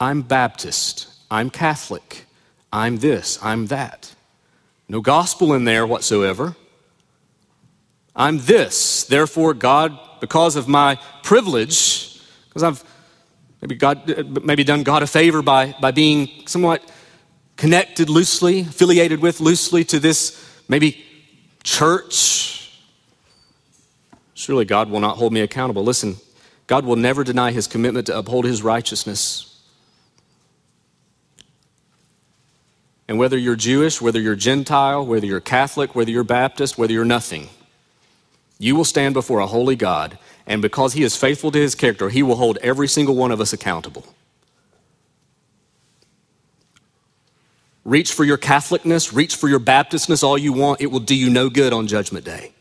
[0.00, 1.08] I'm Baptist.
[1.30, 2.26] I'm Catholic.
[2.72, 3.38] I'm this.
[3.42, 4.14] I'm that.
[4.88, 6.56] No gospel in there whatsoever.
[8.16, 9.04] I'm this.
[9.04, 12.84] Therefore, God, because of my privilege, because I've
[13.60, 16.82] maybe, God, maybe done God a favor by, by being somewhat
[17.56, 21.04] connected loosely, affiliated with loosely to this maybe
[21.64, 22.78] church,
[24.34, 25.82] surely God will not hold me accountable.
[25.82, 26.16] Listen,
[26.66, 29.44] God will never deny his commitment to uphold his righteousness.
[33.08, 37.06] And whether you're Jewish, whether you're Gentile, whether you're Catholic, whether you're Baptist, whether you're
[37.06, 37.48] nothing,
[38.58, 40.18] you will stand before a holy God,
[40.48, 43.40] and because he is faithful to his character, he will hold every single one of
[43.40, 44.04] us accountable.
[47.84, 50.80] Reach for your Catholicness, reach for your Baptistness all you want.
[50.80, 52.52] It will do you no good on Judgment Day.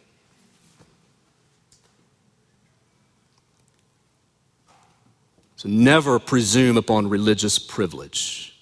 [5.56, 8.54] So never presume upon religious privilege.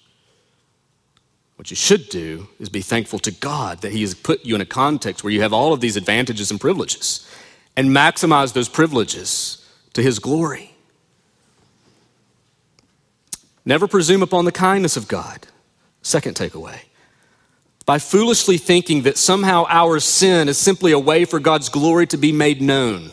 [1.56, 4.60] What you should do is be thankful to God that He has put you in
[4.60, 7.25] a context where you have all of these advantages and privileges
[7.76, 10.72] and maximize those privileges to His glory.
[13.64, 15.46] Never presume upon the kindness of God.
[16.02, 16.78] Second takeaway.
[17.84, 22.16] By foolishly thinking that somehow our sin is simply a way for God's glory to
[22.16, 23.10] be made known.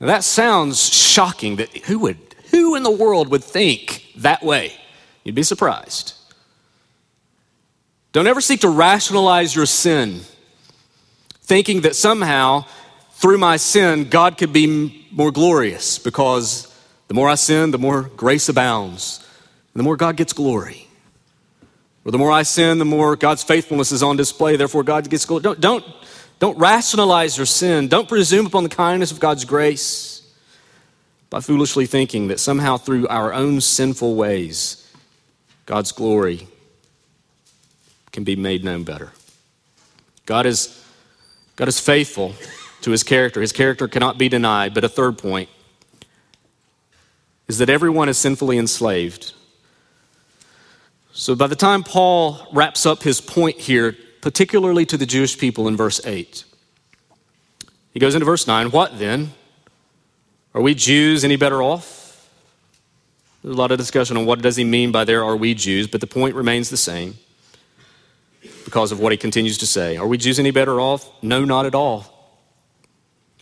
[0.00, 2.18] Now that sounds shocking that who would
[2.50, 4.72] who in the world would think that way?
[5.24, 6.14] You'd be surprised.
[8.12, 10.22] Don't ever seek to rationalize your sin,
[11.42, 12.64] thinking that somehow
[13.20, 16.74] through my sin God could be more glorious because
[17.08, 19.18] the more I sin, the more grace abounds,
[19.74, 20.86] and the more God gets glory.
[22.06, 25.26] Or the more I sin, the more God's faithfulness is on display, therefore God gets
[25.26, 25.42] glory.
[25.42, 25.84] Don't, don't,
[26.38, 27.88] don't rationalize your sin.
[27.88, 30.26] Don't presume upon the kindness of God's grace
[31.28, 34.90] by foolishly thinking that somehow through our own sinful ways,
[35.66, 36.48] God's glory
[38.12, 39.12] can be made known better.
[40.24, 40.82] God is,
[41.56, 42.34] God is faithful
[42.82, 43.40] to his character.
[43.40, 44.74] His character cannot be denied.
[44.74, 45.48] But a third point
[47.48, 49.32] is that everyone is sinfully enslaved.
[51.12, 55.66] So by the time Paul wraps up his point here, particularly to the Jewish people
[55.66, 56.44] in verse 8,
[57.92, 59.32] he goes into verse 9 What then?
[60.54, 62.28] Are we Jews any better off?
[63.42, 65.86] There's a lot of discussion on what does he mean by there are we Jews,
[65.86, 67.16] but the point remains the same
[68.64, 69.96] because of what he continues to say.
[69.96, 71.10] Are we Jews any better off?
[71.22, 72.19] No, not at all.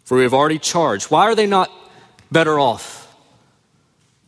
[0.09, 1.11] For we have already charged.
[1.11, 1.71] Why are they not
[2.33, 3.15] better off?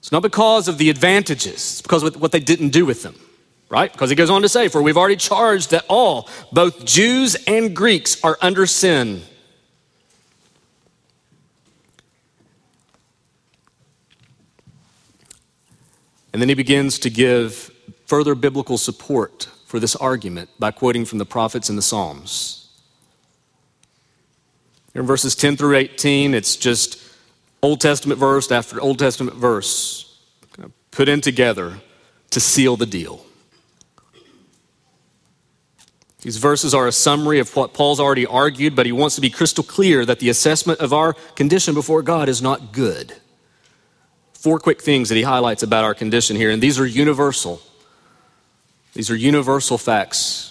[0.01, 3.15] It's not because of the advantages, it's because of what they didn't do with them
[3.71, 3.91] right?
[3.91, 7.75] Because he goes on to say, For we've already charged that all, both Jews and
[7.75, 9.23] Greeks, are under sin.
[16.33, 17.71] And then he begins to give
[18.07, 22.60] further biblical support for this argument by quoting from the prophets and the Psalms.
[24.95, 27.03] In verses 10 through 18, it's just
[27.63, 30.07] Old Testament verse after Old Testament verse
[30.91, 31.81] put in together
[32.31, 33.25] to seal the deal.
[36.23, 39.31] These verses are a summary of what Paul's already argued, but he wants to be
[39.31, 43.15] crystal clear that the assessment of our condition before God is not good.
[44.35, 47.63] Four quick things that he highlights about our condition here, and these are universal.
[48.93, 50.50] These are universal facts.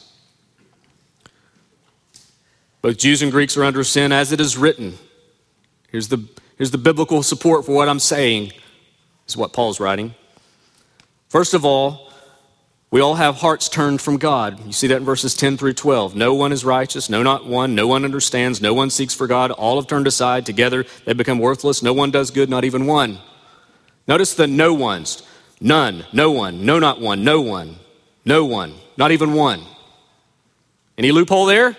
[2.81, 4.97] Both Jews and Greeks are under sin as it is written.
[5.91, 6.27] Here's the,
[6.57, 8.53] here's the biblical support for what I'm saying,
[9.27, 10.15] is what Paul's writing.
[11.27, 12.09] First of all,
[12.91, 14.65] We all have hearts turned from God.
[14.65, 16.15] You see that in verses 10 through 12.
[16.15, 17.75] No one is righteous, no, not one.
[17.75, 19.51] No one understands, no one seeks for God.
[19.51, 20.45] All have turned aside.
[20.45, 21.83] Together they become worthless.
[21.83, 23.19] No one does good, not even one.
[24.07, 25.21] Notice the no ones.
[25.61, 27.75] None, no one, no, not one, no one,
[28.25, 29.61] no one, not even one.
[30.97, 31.77] Any loophole there?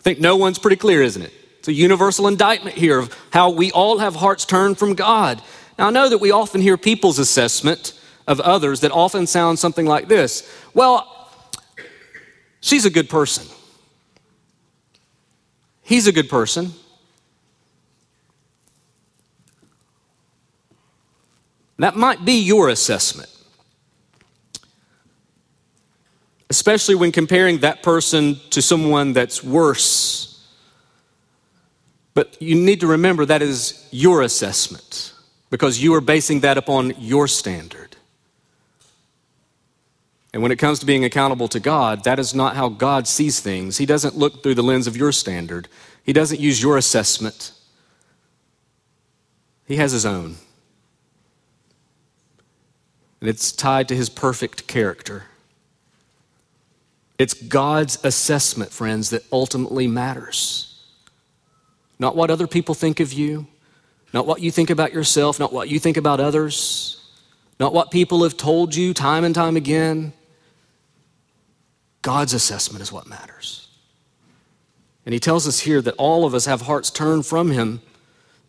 [0.00, 1.32] I think no one's pretty clear, isn't it?
[1.58, 5.42] It's a universal indictment here of how we all have hearts turned from God.
[5.78, 7.92] Now, I know that we often hear people's assessment
[8.26, 11.30] of others that often sounds something like this Well,
[12.62, 13.46] she's a good person.
[15.82, 16.72] He's a good person.
[21.78, 23.30] That might be your assessment,
[26.50, 30.44] especially when comparing that person to someone that's worse.
[32.12, 35.14] But you need to remember that is your assessment
[35.48, 37.96] because you are basing that upon your standard.
[40.32, 43.40] And when it comes to being accountable to God, that is not how God sees
[43.40, 43.78] things.
[43.78, 45.68] He doesn't look through the lens of your standard,
[46.02, 47.52] He doesn't use your assessment.
[49.66, 50.34] He has His own.
[53.20, 55.24] And it's tied to His perfect character.
[57.20, 60.82] It's God's assessment, friends, that ultimately matters.
[61.98, 63.46] Not what other people think of you,
[64.14, 67.04] not what you think about yourself, not what you think about others,
[67.60, 70.14] not what people have told you time and time again.
[72.00, 73.68] God's assessment is what matters.
[75.04, 77.82] And he tells us here that all of us have hearts turned from him.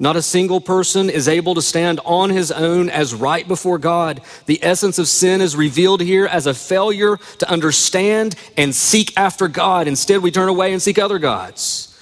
[0.02, 4.20] Not a single person is able to stand on his own as right before God.
[4.48, 9.48] The essence of sin is revealed here as a failure to understand and seek after
[9.48, 9.88] God.
[9.88, 11.96] Instead, we turn away and seek other gods.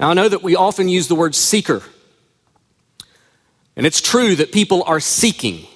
[0.00, 1.82] Now, I know that we often use the word seeker.
[3.76, 5.66] And it's true that people are seeking.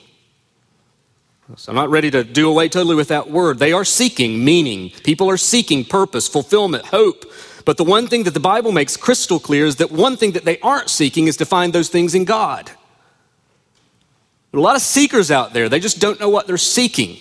[1.57, 3.59] So I'm not ready to do away totally with that word.
[3.59, 4.93] They are seeking meaning.
[5.05, 7.31] People are seeking purpose, fulfillment, hope.
[7.65, 10.45] But the one thing that the Bible makes crystal clear is that one thing that
[10.45, 12.67] they aren't seeking is to find those things in God.
[14.51, 15.69] There are a lot of seekers out there.
[15.69, 17.19] They just don't know what they're seeking.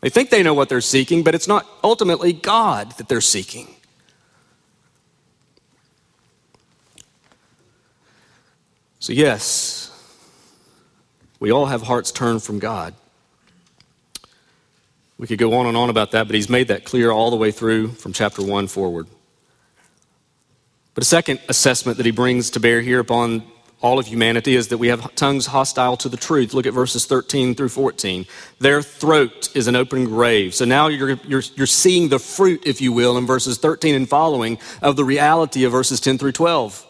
[0.00, 3.68] They think they know what they're seeking, but it's not ultimately God that they're seeking.
[9.00, 9.90] So, yes,
[11.40, 12.94] we all have hearts turned from God.
[15.18, 17.36] We could go on and on about that, but he's made that clear all the
[17.36, 19.06] way through from chapter 1 forward.
[20.98, 23.44] But a second assessment that he brings to bear here upon
[23.80, 26.54] all of humanity is that we have tongues hostile to the truth.
[26.54, 28.26] Look at verses 13 through 14.
[28.58, 30.56] Their throat is an open grave.
[30.56, 34.08] So now you're, you're, you're seeing the fruit, if you will, in verses 13 and
[34.08, 36.84] following of the reality of verses 10 through 12.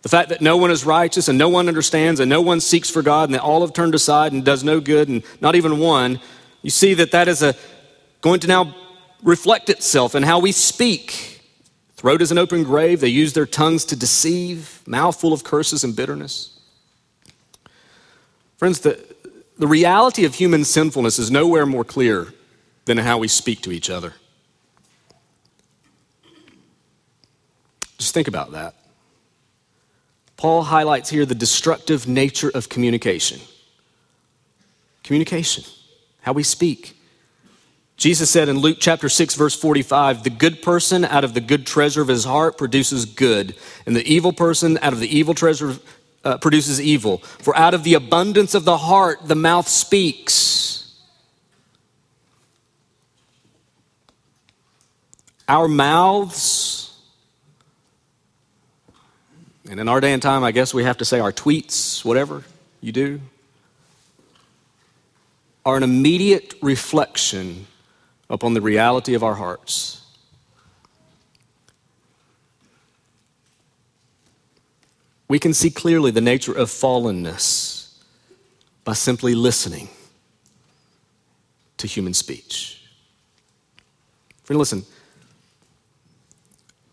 [0.00, 2.88] The fact that no one is righteous and no one understands and no one seeks
[2.88, 5.78] for God and that all have turned aside and does no good and not even
[5.78, 6.18] one
[6.62, 7.54] you see that that is a,
[8.22, 8.74] going to now
[9.22, 11.31] reflect itself in how we speak.
[12.02, 13.00] Throat is an open grave.
[13.00, 16.58] They use their tongues to deceive, mouth full of curses and bitterness.
[18.56, 18.98] Friends, the,
[19.56, 22.34] the reality of human sinfulness is nowhere more clear
[22.86, 24.14] than how we speak to each other.
[27.98, 28.74] Just think about that.
[30.36, 33.38] Paul highlights here the destructive nature of communication.
[35.04, 35.62] Communication
[36.22, 36.96] how we speak.
[38.02, 41.64] Jesus said in Luke chapter 6, verse 45, the good person out of the good
[41.64, 43.54] treasure of his heart produces good,
[43.86, 45.76] and the evil person out of the evil treasure
[46.24, 47.18] uh, produces evil.
[47.18, 50.98] For out of the abundance of the heart, the mouth speaks.
[55.46, 56.98] Our mouths,
[59.70, 62.42] and in our day and time, I guess we have to say our tweets, whatever
[62.80, 63.20] you do,
[65.64, 67.68] are an immediate reflection
[68.32, 70.00] upon the reality of our hearts.
[75.28, 77.98] We can see clearly the nature of fallenness
[78.84, 79.88] by simply listening
[81.76, 82.82] to human speech.
[84.44, 84.84] Friend, listen.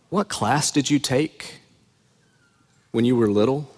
[0.09, 1.59] What class did you take
[2.91, 3.71] when you were little?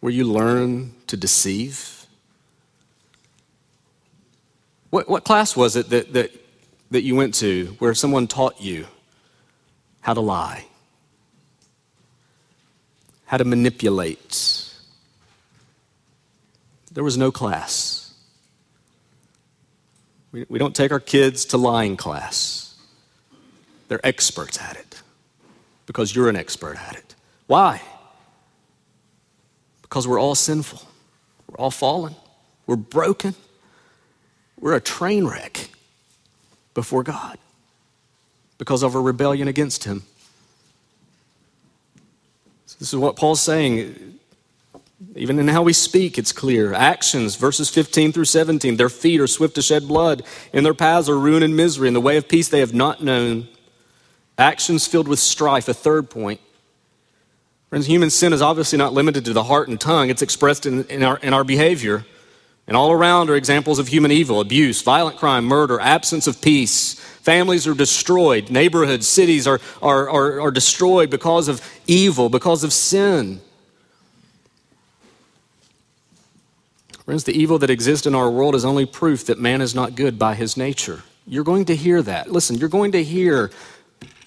[0.00, 1.97] Where you learned to deceive?
[4.90, 6.30] What, what class was it that, that,
[6.90, 8.86] that you went to where someone taught you
[10.00, 10.64] how to lie,
[13.26, 14.64] how to manipulate?
[16.92, 18.14] There was no class.
[20.32, 22.76] We, we don't take our kids to lying class,
[23.88, 25.02] they're experts at it
[25.86, 27.14] because you're an expert at it.
[27.46, 27.80] Why?
[29.80, 30.82] Because we're all sinful,
[31.48, 32.14] we're all fallen,
[32.66, 33.34] we're broken.
[34.60, 35.70] We're a train wreck
[36.74, 37.38] before God
[38.58, 40.02] because of our rebellion against Him.
[42.66, 44.18] So this is what Paul's saying.
[45.14, 46.74] Even in how we speak, it's clear.
[46.74, 48.76] Actions, verses 15 through 17.
[48.76, 51.86] Their feet are swift to shed blood, and their paths are ruin and misery.
[51.86, 53.48] In the way of peace they have not known.
[54.36, 56.40] Actions filled with strife, a third point.
[57.70, 60.84] Friends, human sin is obviously not limited to the heart and tongue, it's expressed in,
[60.84, 62.04] in, our, in our behavior.
[62.68, 66.94] And all around are examples of human evil, abuse, violent crime, murder, absence of peace.
[66.94, 68.50] Families are destroyed.
[68.50, 73.40] Neighborhoods, cities are, are, are, are destroyed because of evil, because of sin.
[77.06, 79.94] Friends, the evil that exists in our world is only proof that man is not
[79.94, 81.02] good by his nature.
[81.26, 82.30] You're going to hear that.
[82.30, 83.50] Listen, you're going to hear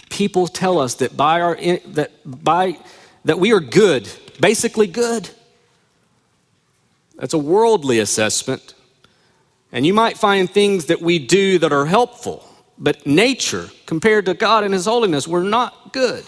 [0.09, 2.79] people tell us that by our that by
[3.25, 5.29] that we are good, basically good.
[7.22, 8.74] That's a worldly assessment.
[9.72, 12.43] And you might find things that we do that are helpful,
[12.80, 16.26] but nature, compared to God and His holiness, we're not good.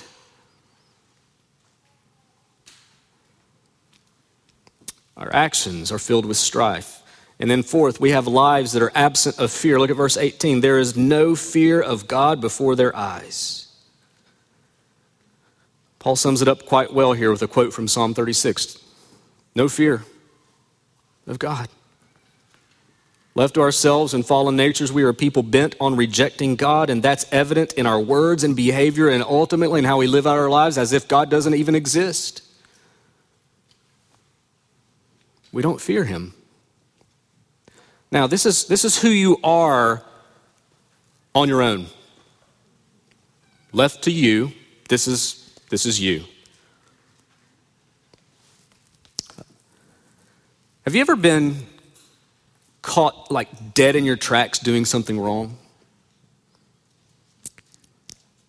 [5.17, 7.01] Our actions are filled with strife.
[7.39, 9.79] And then, fourth, we have lives that are absent of fear.
[9.79, 10.61] Look at verse 18.
[10.61, 13.67] There is no fear of God before their eyes.
[15.97, 18.77] Paul sums it up quite well here with a quote from Psalm 36
[19.55, 20.03] No fear
[21.27, 21.69] of God.
[23.35, 27.25] Left to ourselves and fallen natures, we are people bent on rejecting God, and that's
[27.31, 30.77] evident in our words and behavior and ultimately in how we live out our lives
[30.77, 32.43] as if God doesn't even exist.
[35.51, 36.33] We don't fear Him.
[38.11, 40.03] Now, this is, this is who you are
[41.33, 41.87] on your own.
[43.71, 44.51] Left to you,
[44.87, 46.25] this is this is you.
[50.85, 51.55] Have you ever been
[52.81, 55.57] caught like dead in your tracks doing something wrong?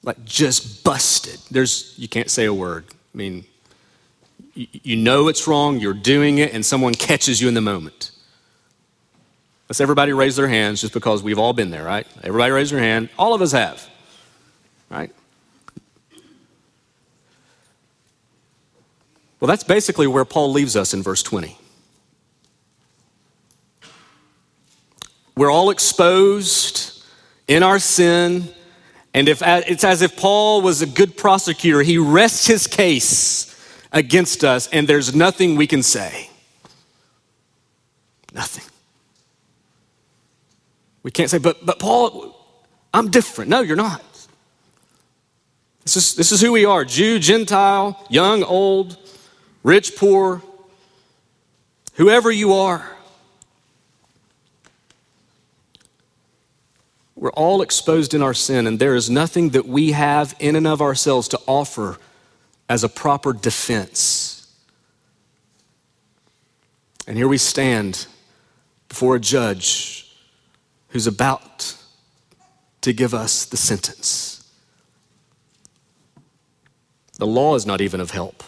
[0.03, 1.39] Like just busted.
[1.51, 2.85] There's you can't say a word.
[3.15, 3.45] I mean,
[4.55, 8.11] you, know it's wrong, you're doing it, and someone catches you in the moment.
[9.69, 12.07] Let's everybody raise their hands just because we've all been there, right?
[12.23, 13.09] Everybody raise their hand.
[13.19, 13.89] All of us have,
[14.91, 15.11] right?
[19.41, 21.57] Well, that's basically where Paul leaves us in verse 20.
[25.37, 27.03] We're all exposed
[27.49, 28.49] in our sin,
[29.13, 31.83] and if, it's as if Paul was a good prosecutor.
[31.83, 33.51] He rests his case
[33.93, 36.31] against us, and there's nothing we can say.
[38.33, 38.65] Nothing.
[41.03, 42.35] We can't say, but, but Paul,
[42.93, 43.51] I'm different.
[43.51, 44.03] No, you're not.
[45.85, 48.97] This is, this is who we are Jew, Gentile, young, old
[49.63, 50.43] rich, poor,
[51.95, 52.94] whoever you are.
[57.25, 60.67] We're all exposed in our sin, and there is nothing that we have in and
[60.67, 61.97] of ourselves to offer
[62.69, 64.55] as a proper defense.
[67.07, 68.09] And here we stand
[68.91, 70.15] before a judge
[70.89, 71.75] who's about
[72.83, 74.47] to give us the sentence.
[77.17, 78.45] The law is not even of help.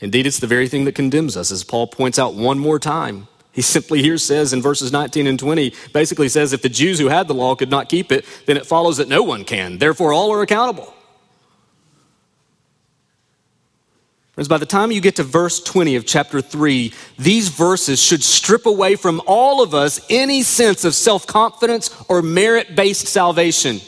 [0.00, 3.28] Indeed, it's the very thing that condemns us, as Paul points out one more time.
[3.54, 7.06] He simply here says in verses 19 and 20, basically says, if the Jews who
[7.06, 9.78] had the law could not keep it, then it follows that no one can.
[9.78, 10.92] Therefore, all are accountable.
[14.32, 18.24] Friends, by the time you get to verse 20 of chapter 3, these verses should
[18.24, 23.80] strip away from all of us any sense of self confidence or merit based salvation.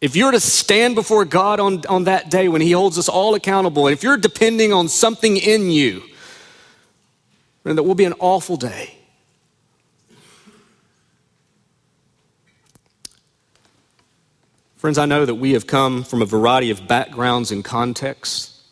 [0.00, 3.34] If you're to stand before God on, on that day when He holds us all
[3.34, 6.02] accountable, if you're depending on something in you,
[7.64, 8.96] then that will be an awful day.
[14.76, 18.62] Friends, I know that we have come from a variety of backgrounds and contexts.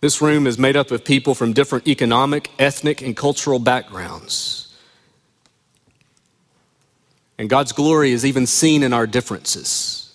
[0.00, 4.61] This room is made up of people from different economic, ethnic, and cultural backgrounds.
[7.42, 10.14] And God's glory is even seen in our differences.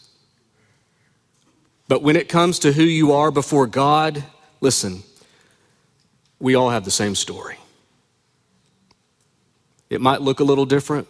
[1.89, 4.23] But when it comes to who you are before God,
[4.61, 5.03] listen,
[6.39, 7.57] we all have the same story.
[9.89, 11.09] It might look a little different,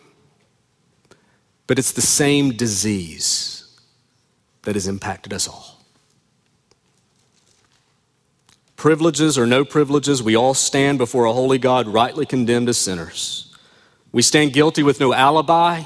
[1.68, 3.80] but it's the same disease
[4.63, 5.84] that has impacted us all.
[8.76, 13.55] Privileges or no privileges, we all stand before a holy God rightly condemned as sinners.
[14.11, 15.84] We stand guilty with no alibi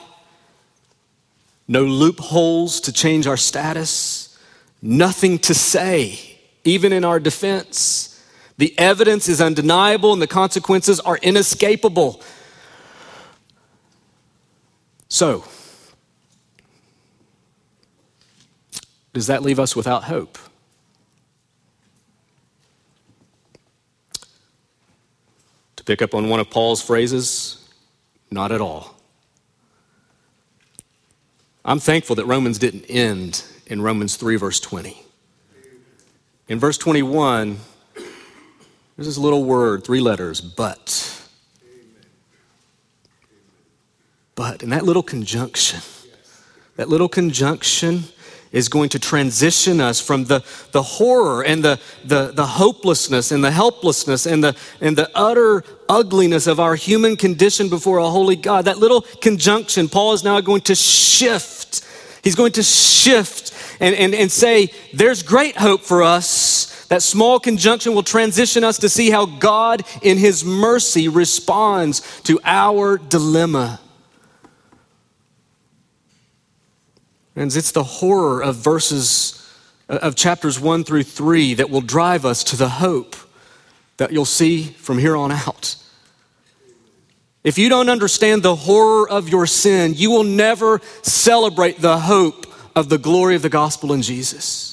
[1.72, 4.38] no loopholes to change our status,
[4.82, 8.22] nothing to say, even in our defense.
[8.58, 12.22] The evidence is undeniable and the consequences are inescapable.
[15.08, 15.46] So,
[19.14, 20.38] does that leave us without hope?
[25.78, 27.66] To pick up on one of Paul's phrases,
[28.30, 29.01] not at all.
[31.64, 35.04] I'm thankful that Romans didn't end in Romans 3, verse 20.
[36.48, 37.58] In verse 21,
[38.96, 41.08] there's this little word, three letters, but.
[44.34, 45.82] But, and that little conjunction,
[46.78, 48.06] that little conjunction
[48.52, 53.44] is going to transition us from the, the horror and the, the, the hopelessness and
[53.44, 58.36] the helplessness and the, and the utter ugliness of our human condition before a holy
[58.36, 58.66] God.
[58.66, 61.86] That little conjunction, Paul is now going to shift.
[62.24, 66.86] He's going to shift and, and, and say, There's great hope for us.
[66.88, 72.38] That small conjunction will transition us to see how God, in His mercy, responds to
[72.44, 73.80] our dilemma.
[77.34, 79.38] Friends, it's the horror of verses
[79.90, 83.16] uh, of chapters one through three that will drive us to the hope
[83.98, 85.76] that you'll see from here on out.
[87.44, 92.46] If you don't understand the horror of your sin, you will never celebrate the hope
[92.76, 94.72] of the glory of the gospel in Jesus.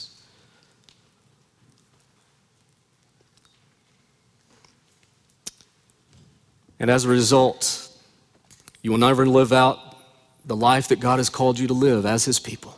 [6.80, 7.90] And as a result,
[8.82, 9.87] you will never live out
[10.48, 12.74] the life that God has called you to live as His people.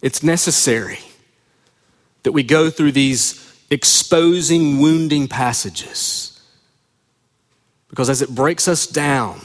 [0.00, 1.00] It's necessary
[2.22, 3.40] that we go through these
[3.70, 6.40] exposing, wounding passages.
[7.88, 9.40] Because as it breaks us down,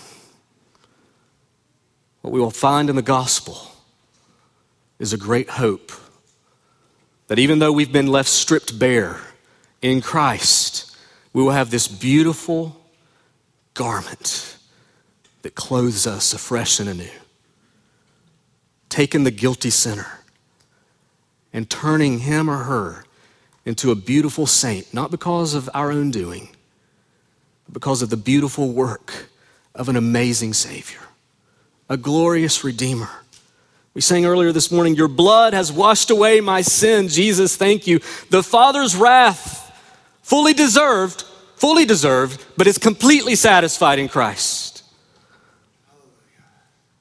[2.21, 3.71] what we will find in the gospel
[4.99, 5.91] is a great hope
[7.27, 9.19] that even though we've been left stripped bare
[9.81, 10.95] in Christ,
[11.33, 12.75] we will have this beautiful
[13.73, 14.48] garment
[15.41, 17.09] that clothes us afresh and anew.
[18.89, 20.19] Taking the guilty sinner
[21.53, 23.05] and turning him or her
[23.65, 26.49] into a beautiful saint, not because of our own doing,
[27.65, 29.29] but because of the beautiful work
[29.75, 31.01] of an amazing Savior,
[31.87, 33.09] a glorious Redeemer.
[33.93, 37.07] We sang earlier this morning, Your blood has washed away my sin.
[37.07, 37.99] Jesus, thank you.
[38.29, 39.71] The Father's wrath,
[40.21, 41.23] fully deserved,
[41.55, 44.78] fully deserved, but is completely satisfied in Christ.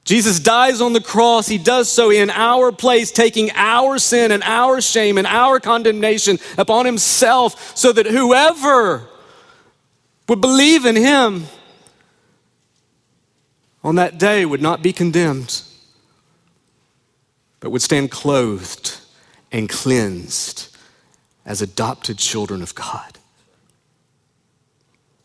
[0.09, 1.47] Jesus dies on the cross.
[1.47, 6.39] He does so in our place, taking our sin and our shame and our condemnation
[6.57, 9.07] upon himself, so that whoever
[10.27, 11.45] would believe in him
[13.83, 15.61] on that day would not be condemned,
[17.59, 18.97] but would stand clothed
[19.51, 20.75] and cleansed
[21.45, 23.19] as adopted children of God.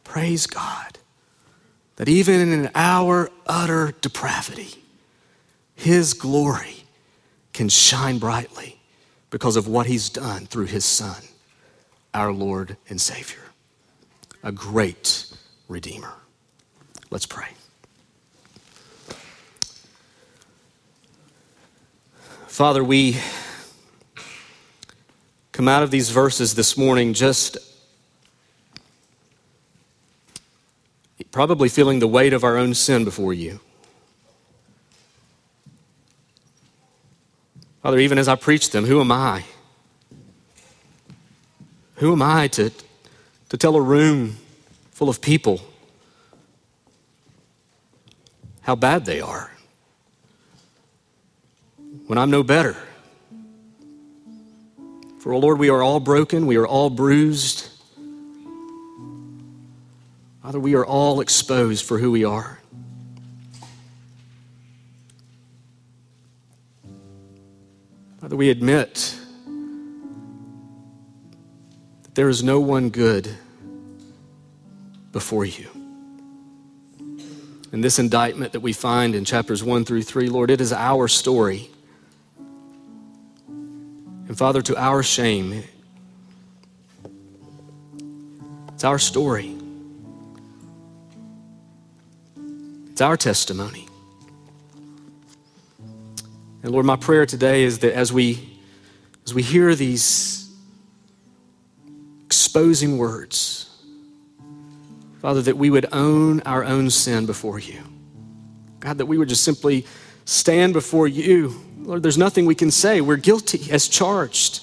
[0.05, 0.94] Praise God
[1.97, 4.83] that even in our utter depravity,
[5.75, 6.85] His glory
[7.53, 8.81] can shine brightly
[9.31, 11.23] because of what He's done through His Son,
[12.13, 13.43] our Lord and Savior,
[14.43, 15.27] a great
[15.69, 16.13] Redeemer.
[17.11, 17.49] Let's pray.
[22.47, 23.17] Father, we
[25.51, 27.59] come out of these verses this morning just
[31.35, 33.59] probably feeling the weight of our own sin before you.
[37.83, 39.43] Father, even as I preach them, who am I?
[41.97, 42.71] Who am I to,
[43.49, 44.37] to tell a room
[44.93, 45.61] full of people
[48.63, 49.51] how bad they are
[52.07, 52.77] when I'm no better?
[55.19, 57.64] For, oh Lord, we are all broken, we are all bruised.
[60.45, 62.61] Father, we are all exposed for who we are.
[68.21, 69.19] Father, we admit
[72.03, 73.35] that there is no one good
[75.13, 75.67] before you.
[77.73, 81.09] And this indictment that we find in chapters 1 through 3, Lord, it is our
[81.09, 81.71] story.
[83.49, 85.65] And Father, to our shame,
[88.75, 89.54] it's our story.
[92.95, 93.89] It's our testimony.
[96.63, 98.57] And Lord, my prayer today is that as we
[99.25, 100.49] as we hear these
[102.25, 103.69] exposing words,
[105.21, 107.81] Father, that we would own our own sin before you.
[108.79, 109.85] God, that we would just simply
[110.25, 111.53] stand before you.
[111.79, 113.01] Lord, there's nothing we can say.
[113.01, 114.63] We're guilty as charged.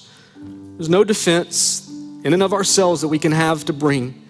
[0.78, 1.90] There's no defense,
[2.24, 4.26] in and of ourselves that we can have to bring?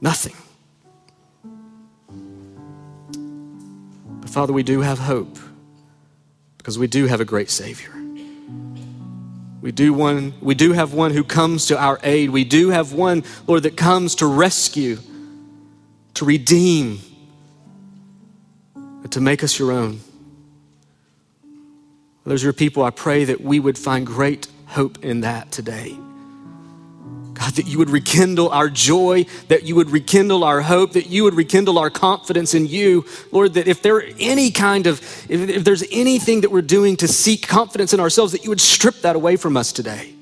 [0.00, 0.34] Nothing.
[4.38, 5.36] Father, we do have hope
[6.58, 7.90] because we do have a great Savior.
[9.60, 12.30] We do, one, we do have one who comes to our aid.
[12.30, 14.98] We do have one, Lord, that comes to rescue,
[16.14, 17.00] to redeem,
[19.10, 19.98] to make us your own.
[22.22, 22.84] Those are your people.
[22.84, 25.98] I pray that we would find great hope in that today.
[27.38, 31.22] God, that you would rekindle our joy, that you would rekindle our hope, that you
[31.22, 33.04] would rekindle our confidence in you.
[33.30, 37.06] Lord, that if there any kind of, if, if there's anything that we're doing to
[37.06, 40.12] seek confidence in ourselves, that you would strip that away from us today.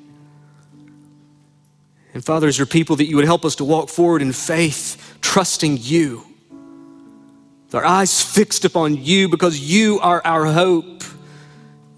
[2.12, 5.16] And Father, as your people, that you would help us to walk forward in faith,
[5.22, 6.22] trusting you.
[7.66, 11.02] With our eyes fixed upon you because you are our hope.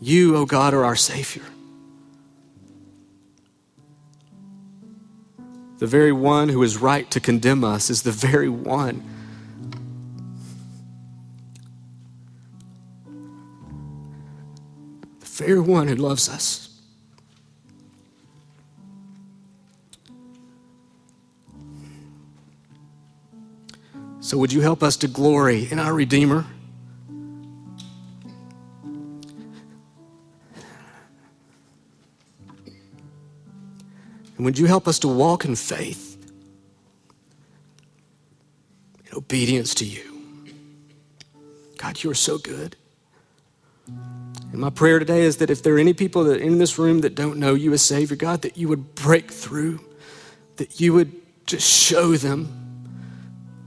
[0.01, 1.43] You, O oh God, are our Savior.
[5.79, 9.03] The very one who is right to condemn us is the very one.
[15.21, 16.65] The very one who loves us.
[24.21, 26.45] So, would you help us to glory in our Redeemer?
[34.39, 36.17] And would you help us to walk in faith,
[39.05, 40.47] in obedience to you?
[41.77, 42.77] God, you are so good.
[43.87, 47.01] And my prayer today is that if there are any people that in this room
[47.01, 49.81] that don't know you as Savior, God, that you would break through,
[50.57, 51.13] that you would
[51.47, 52.55] just show them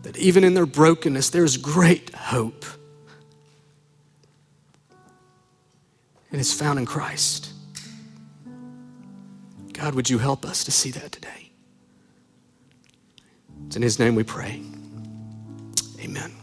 [0.04, 2.66] that even in their brokenness, there's great hope.
[6.32, 7.51] And it's found in Christ.
[9.82, 11.50] God, would you help us to see that today?
[13.66, 14.62] It's in His name we pray.
[16.00, 16.41] Amen.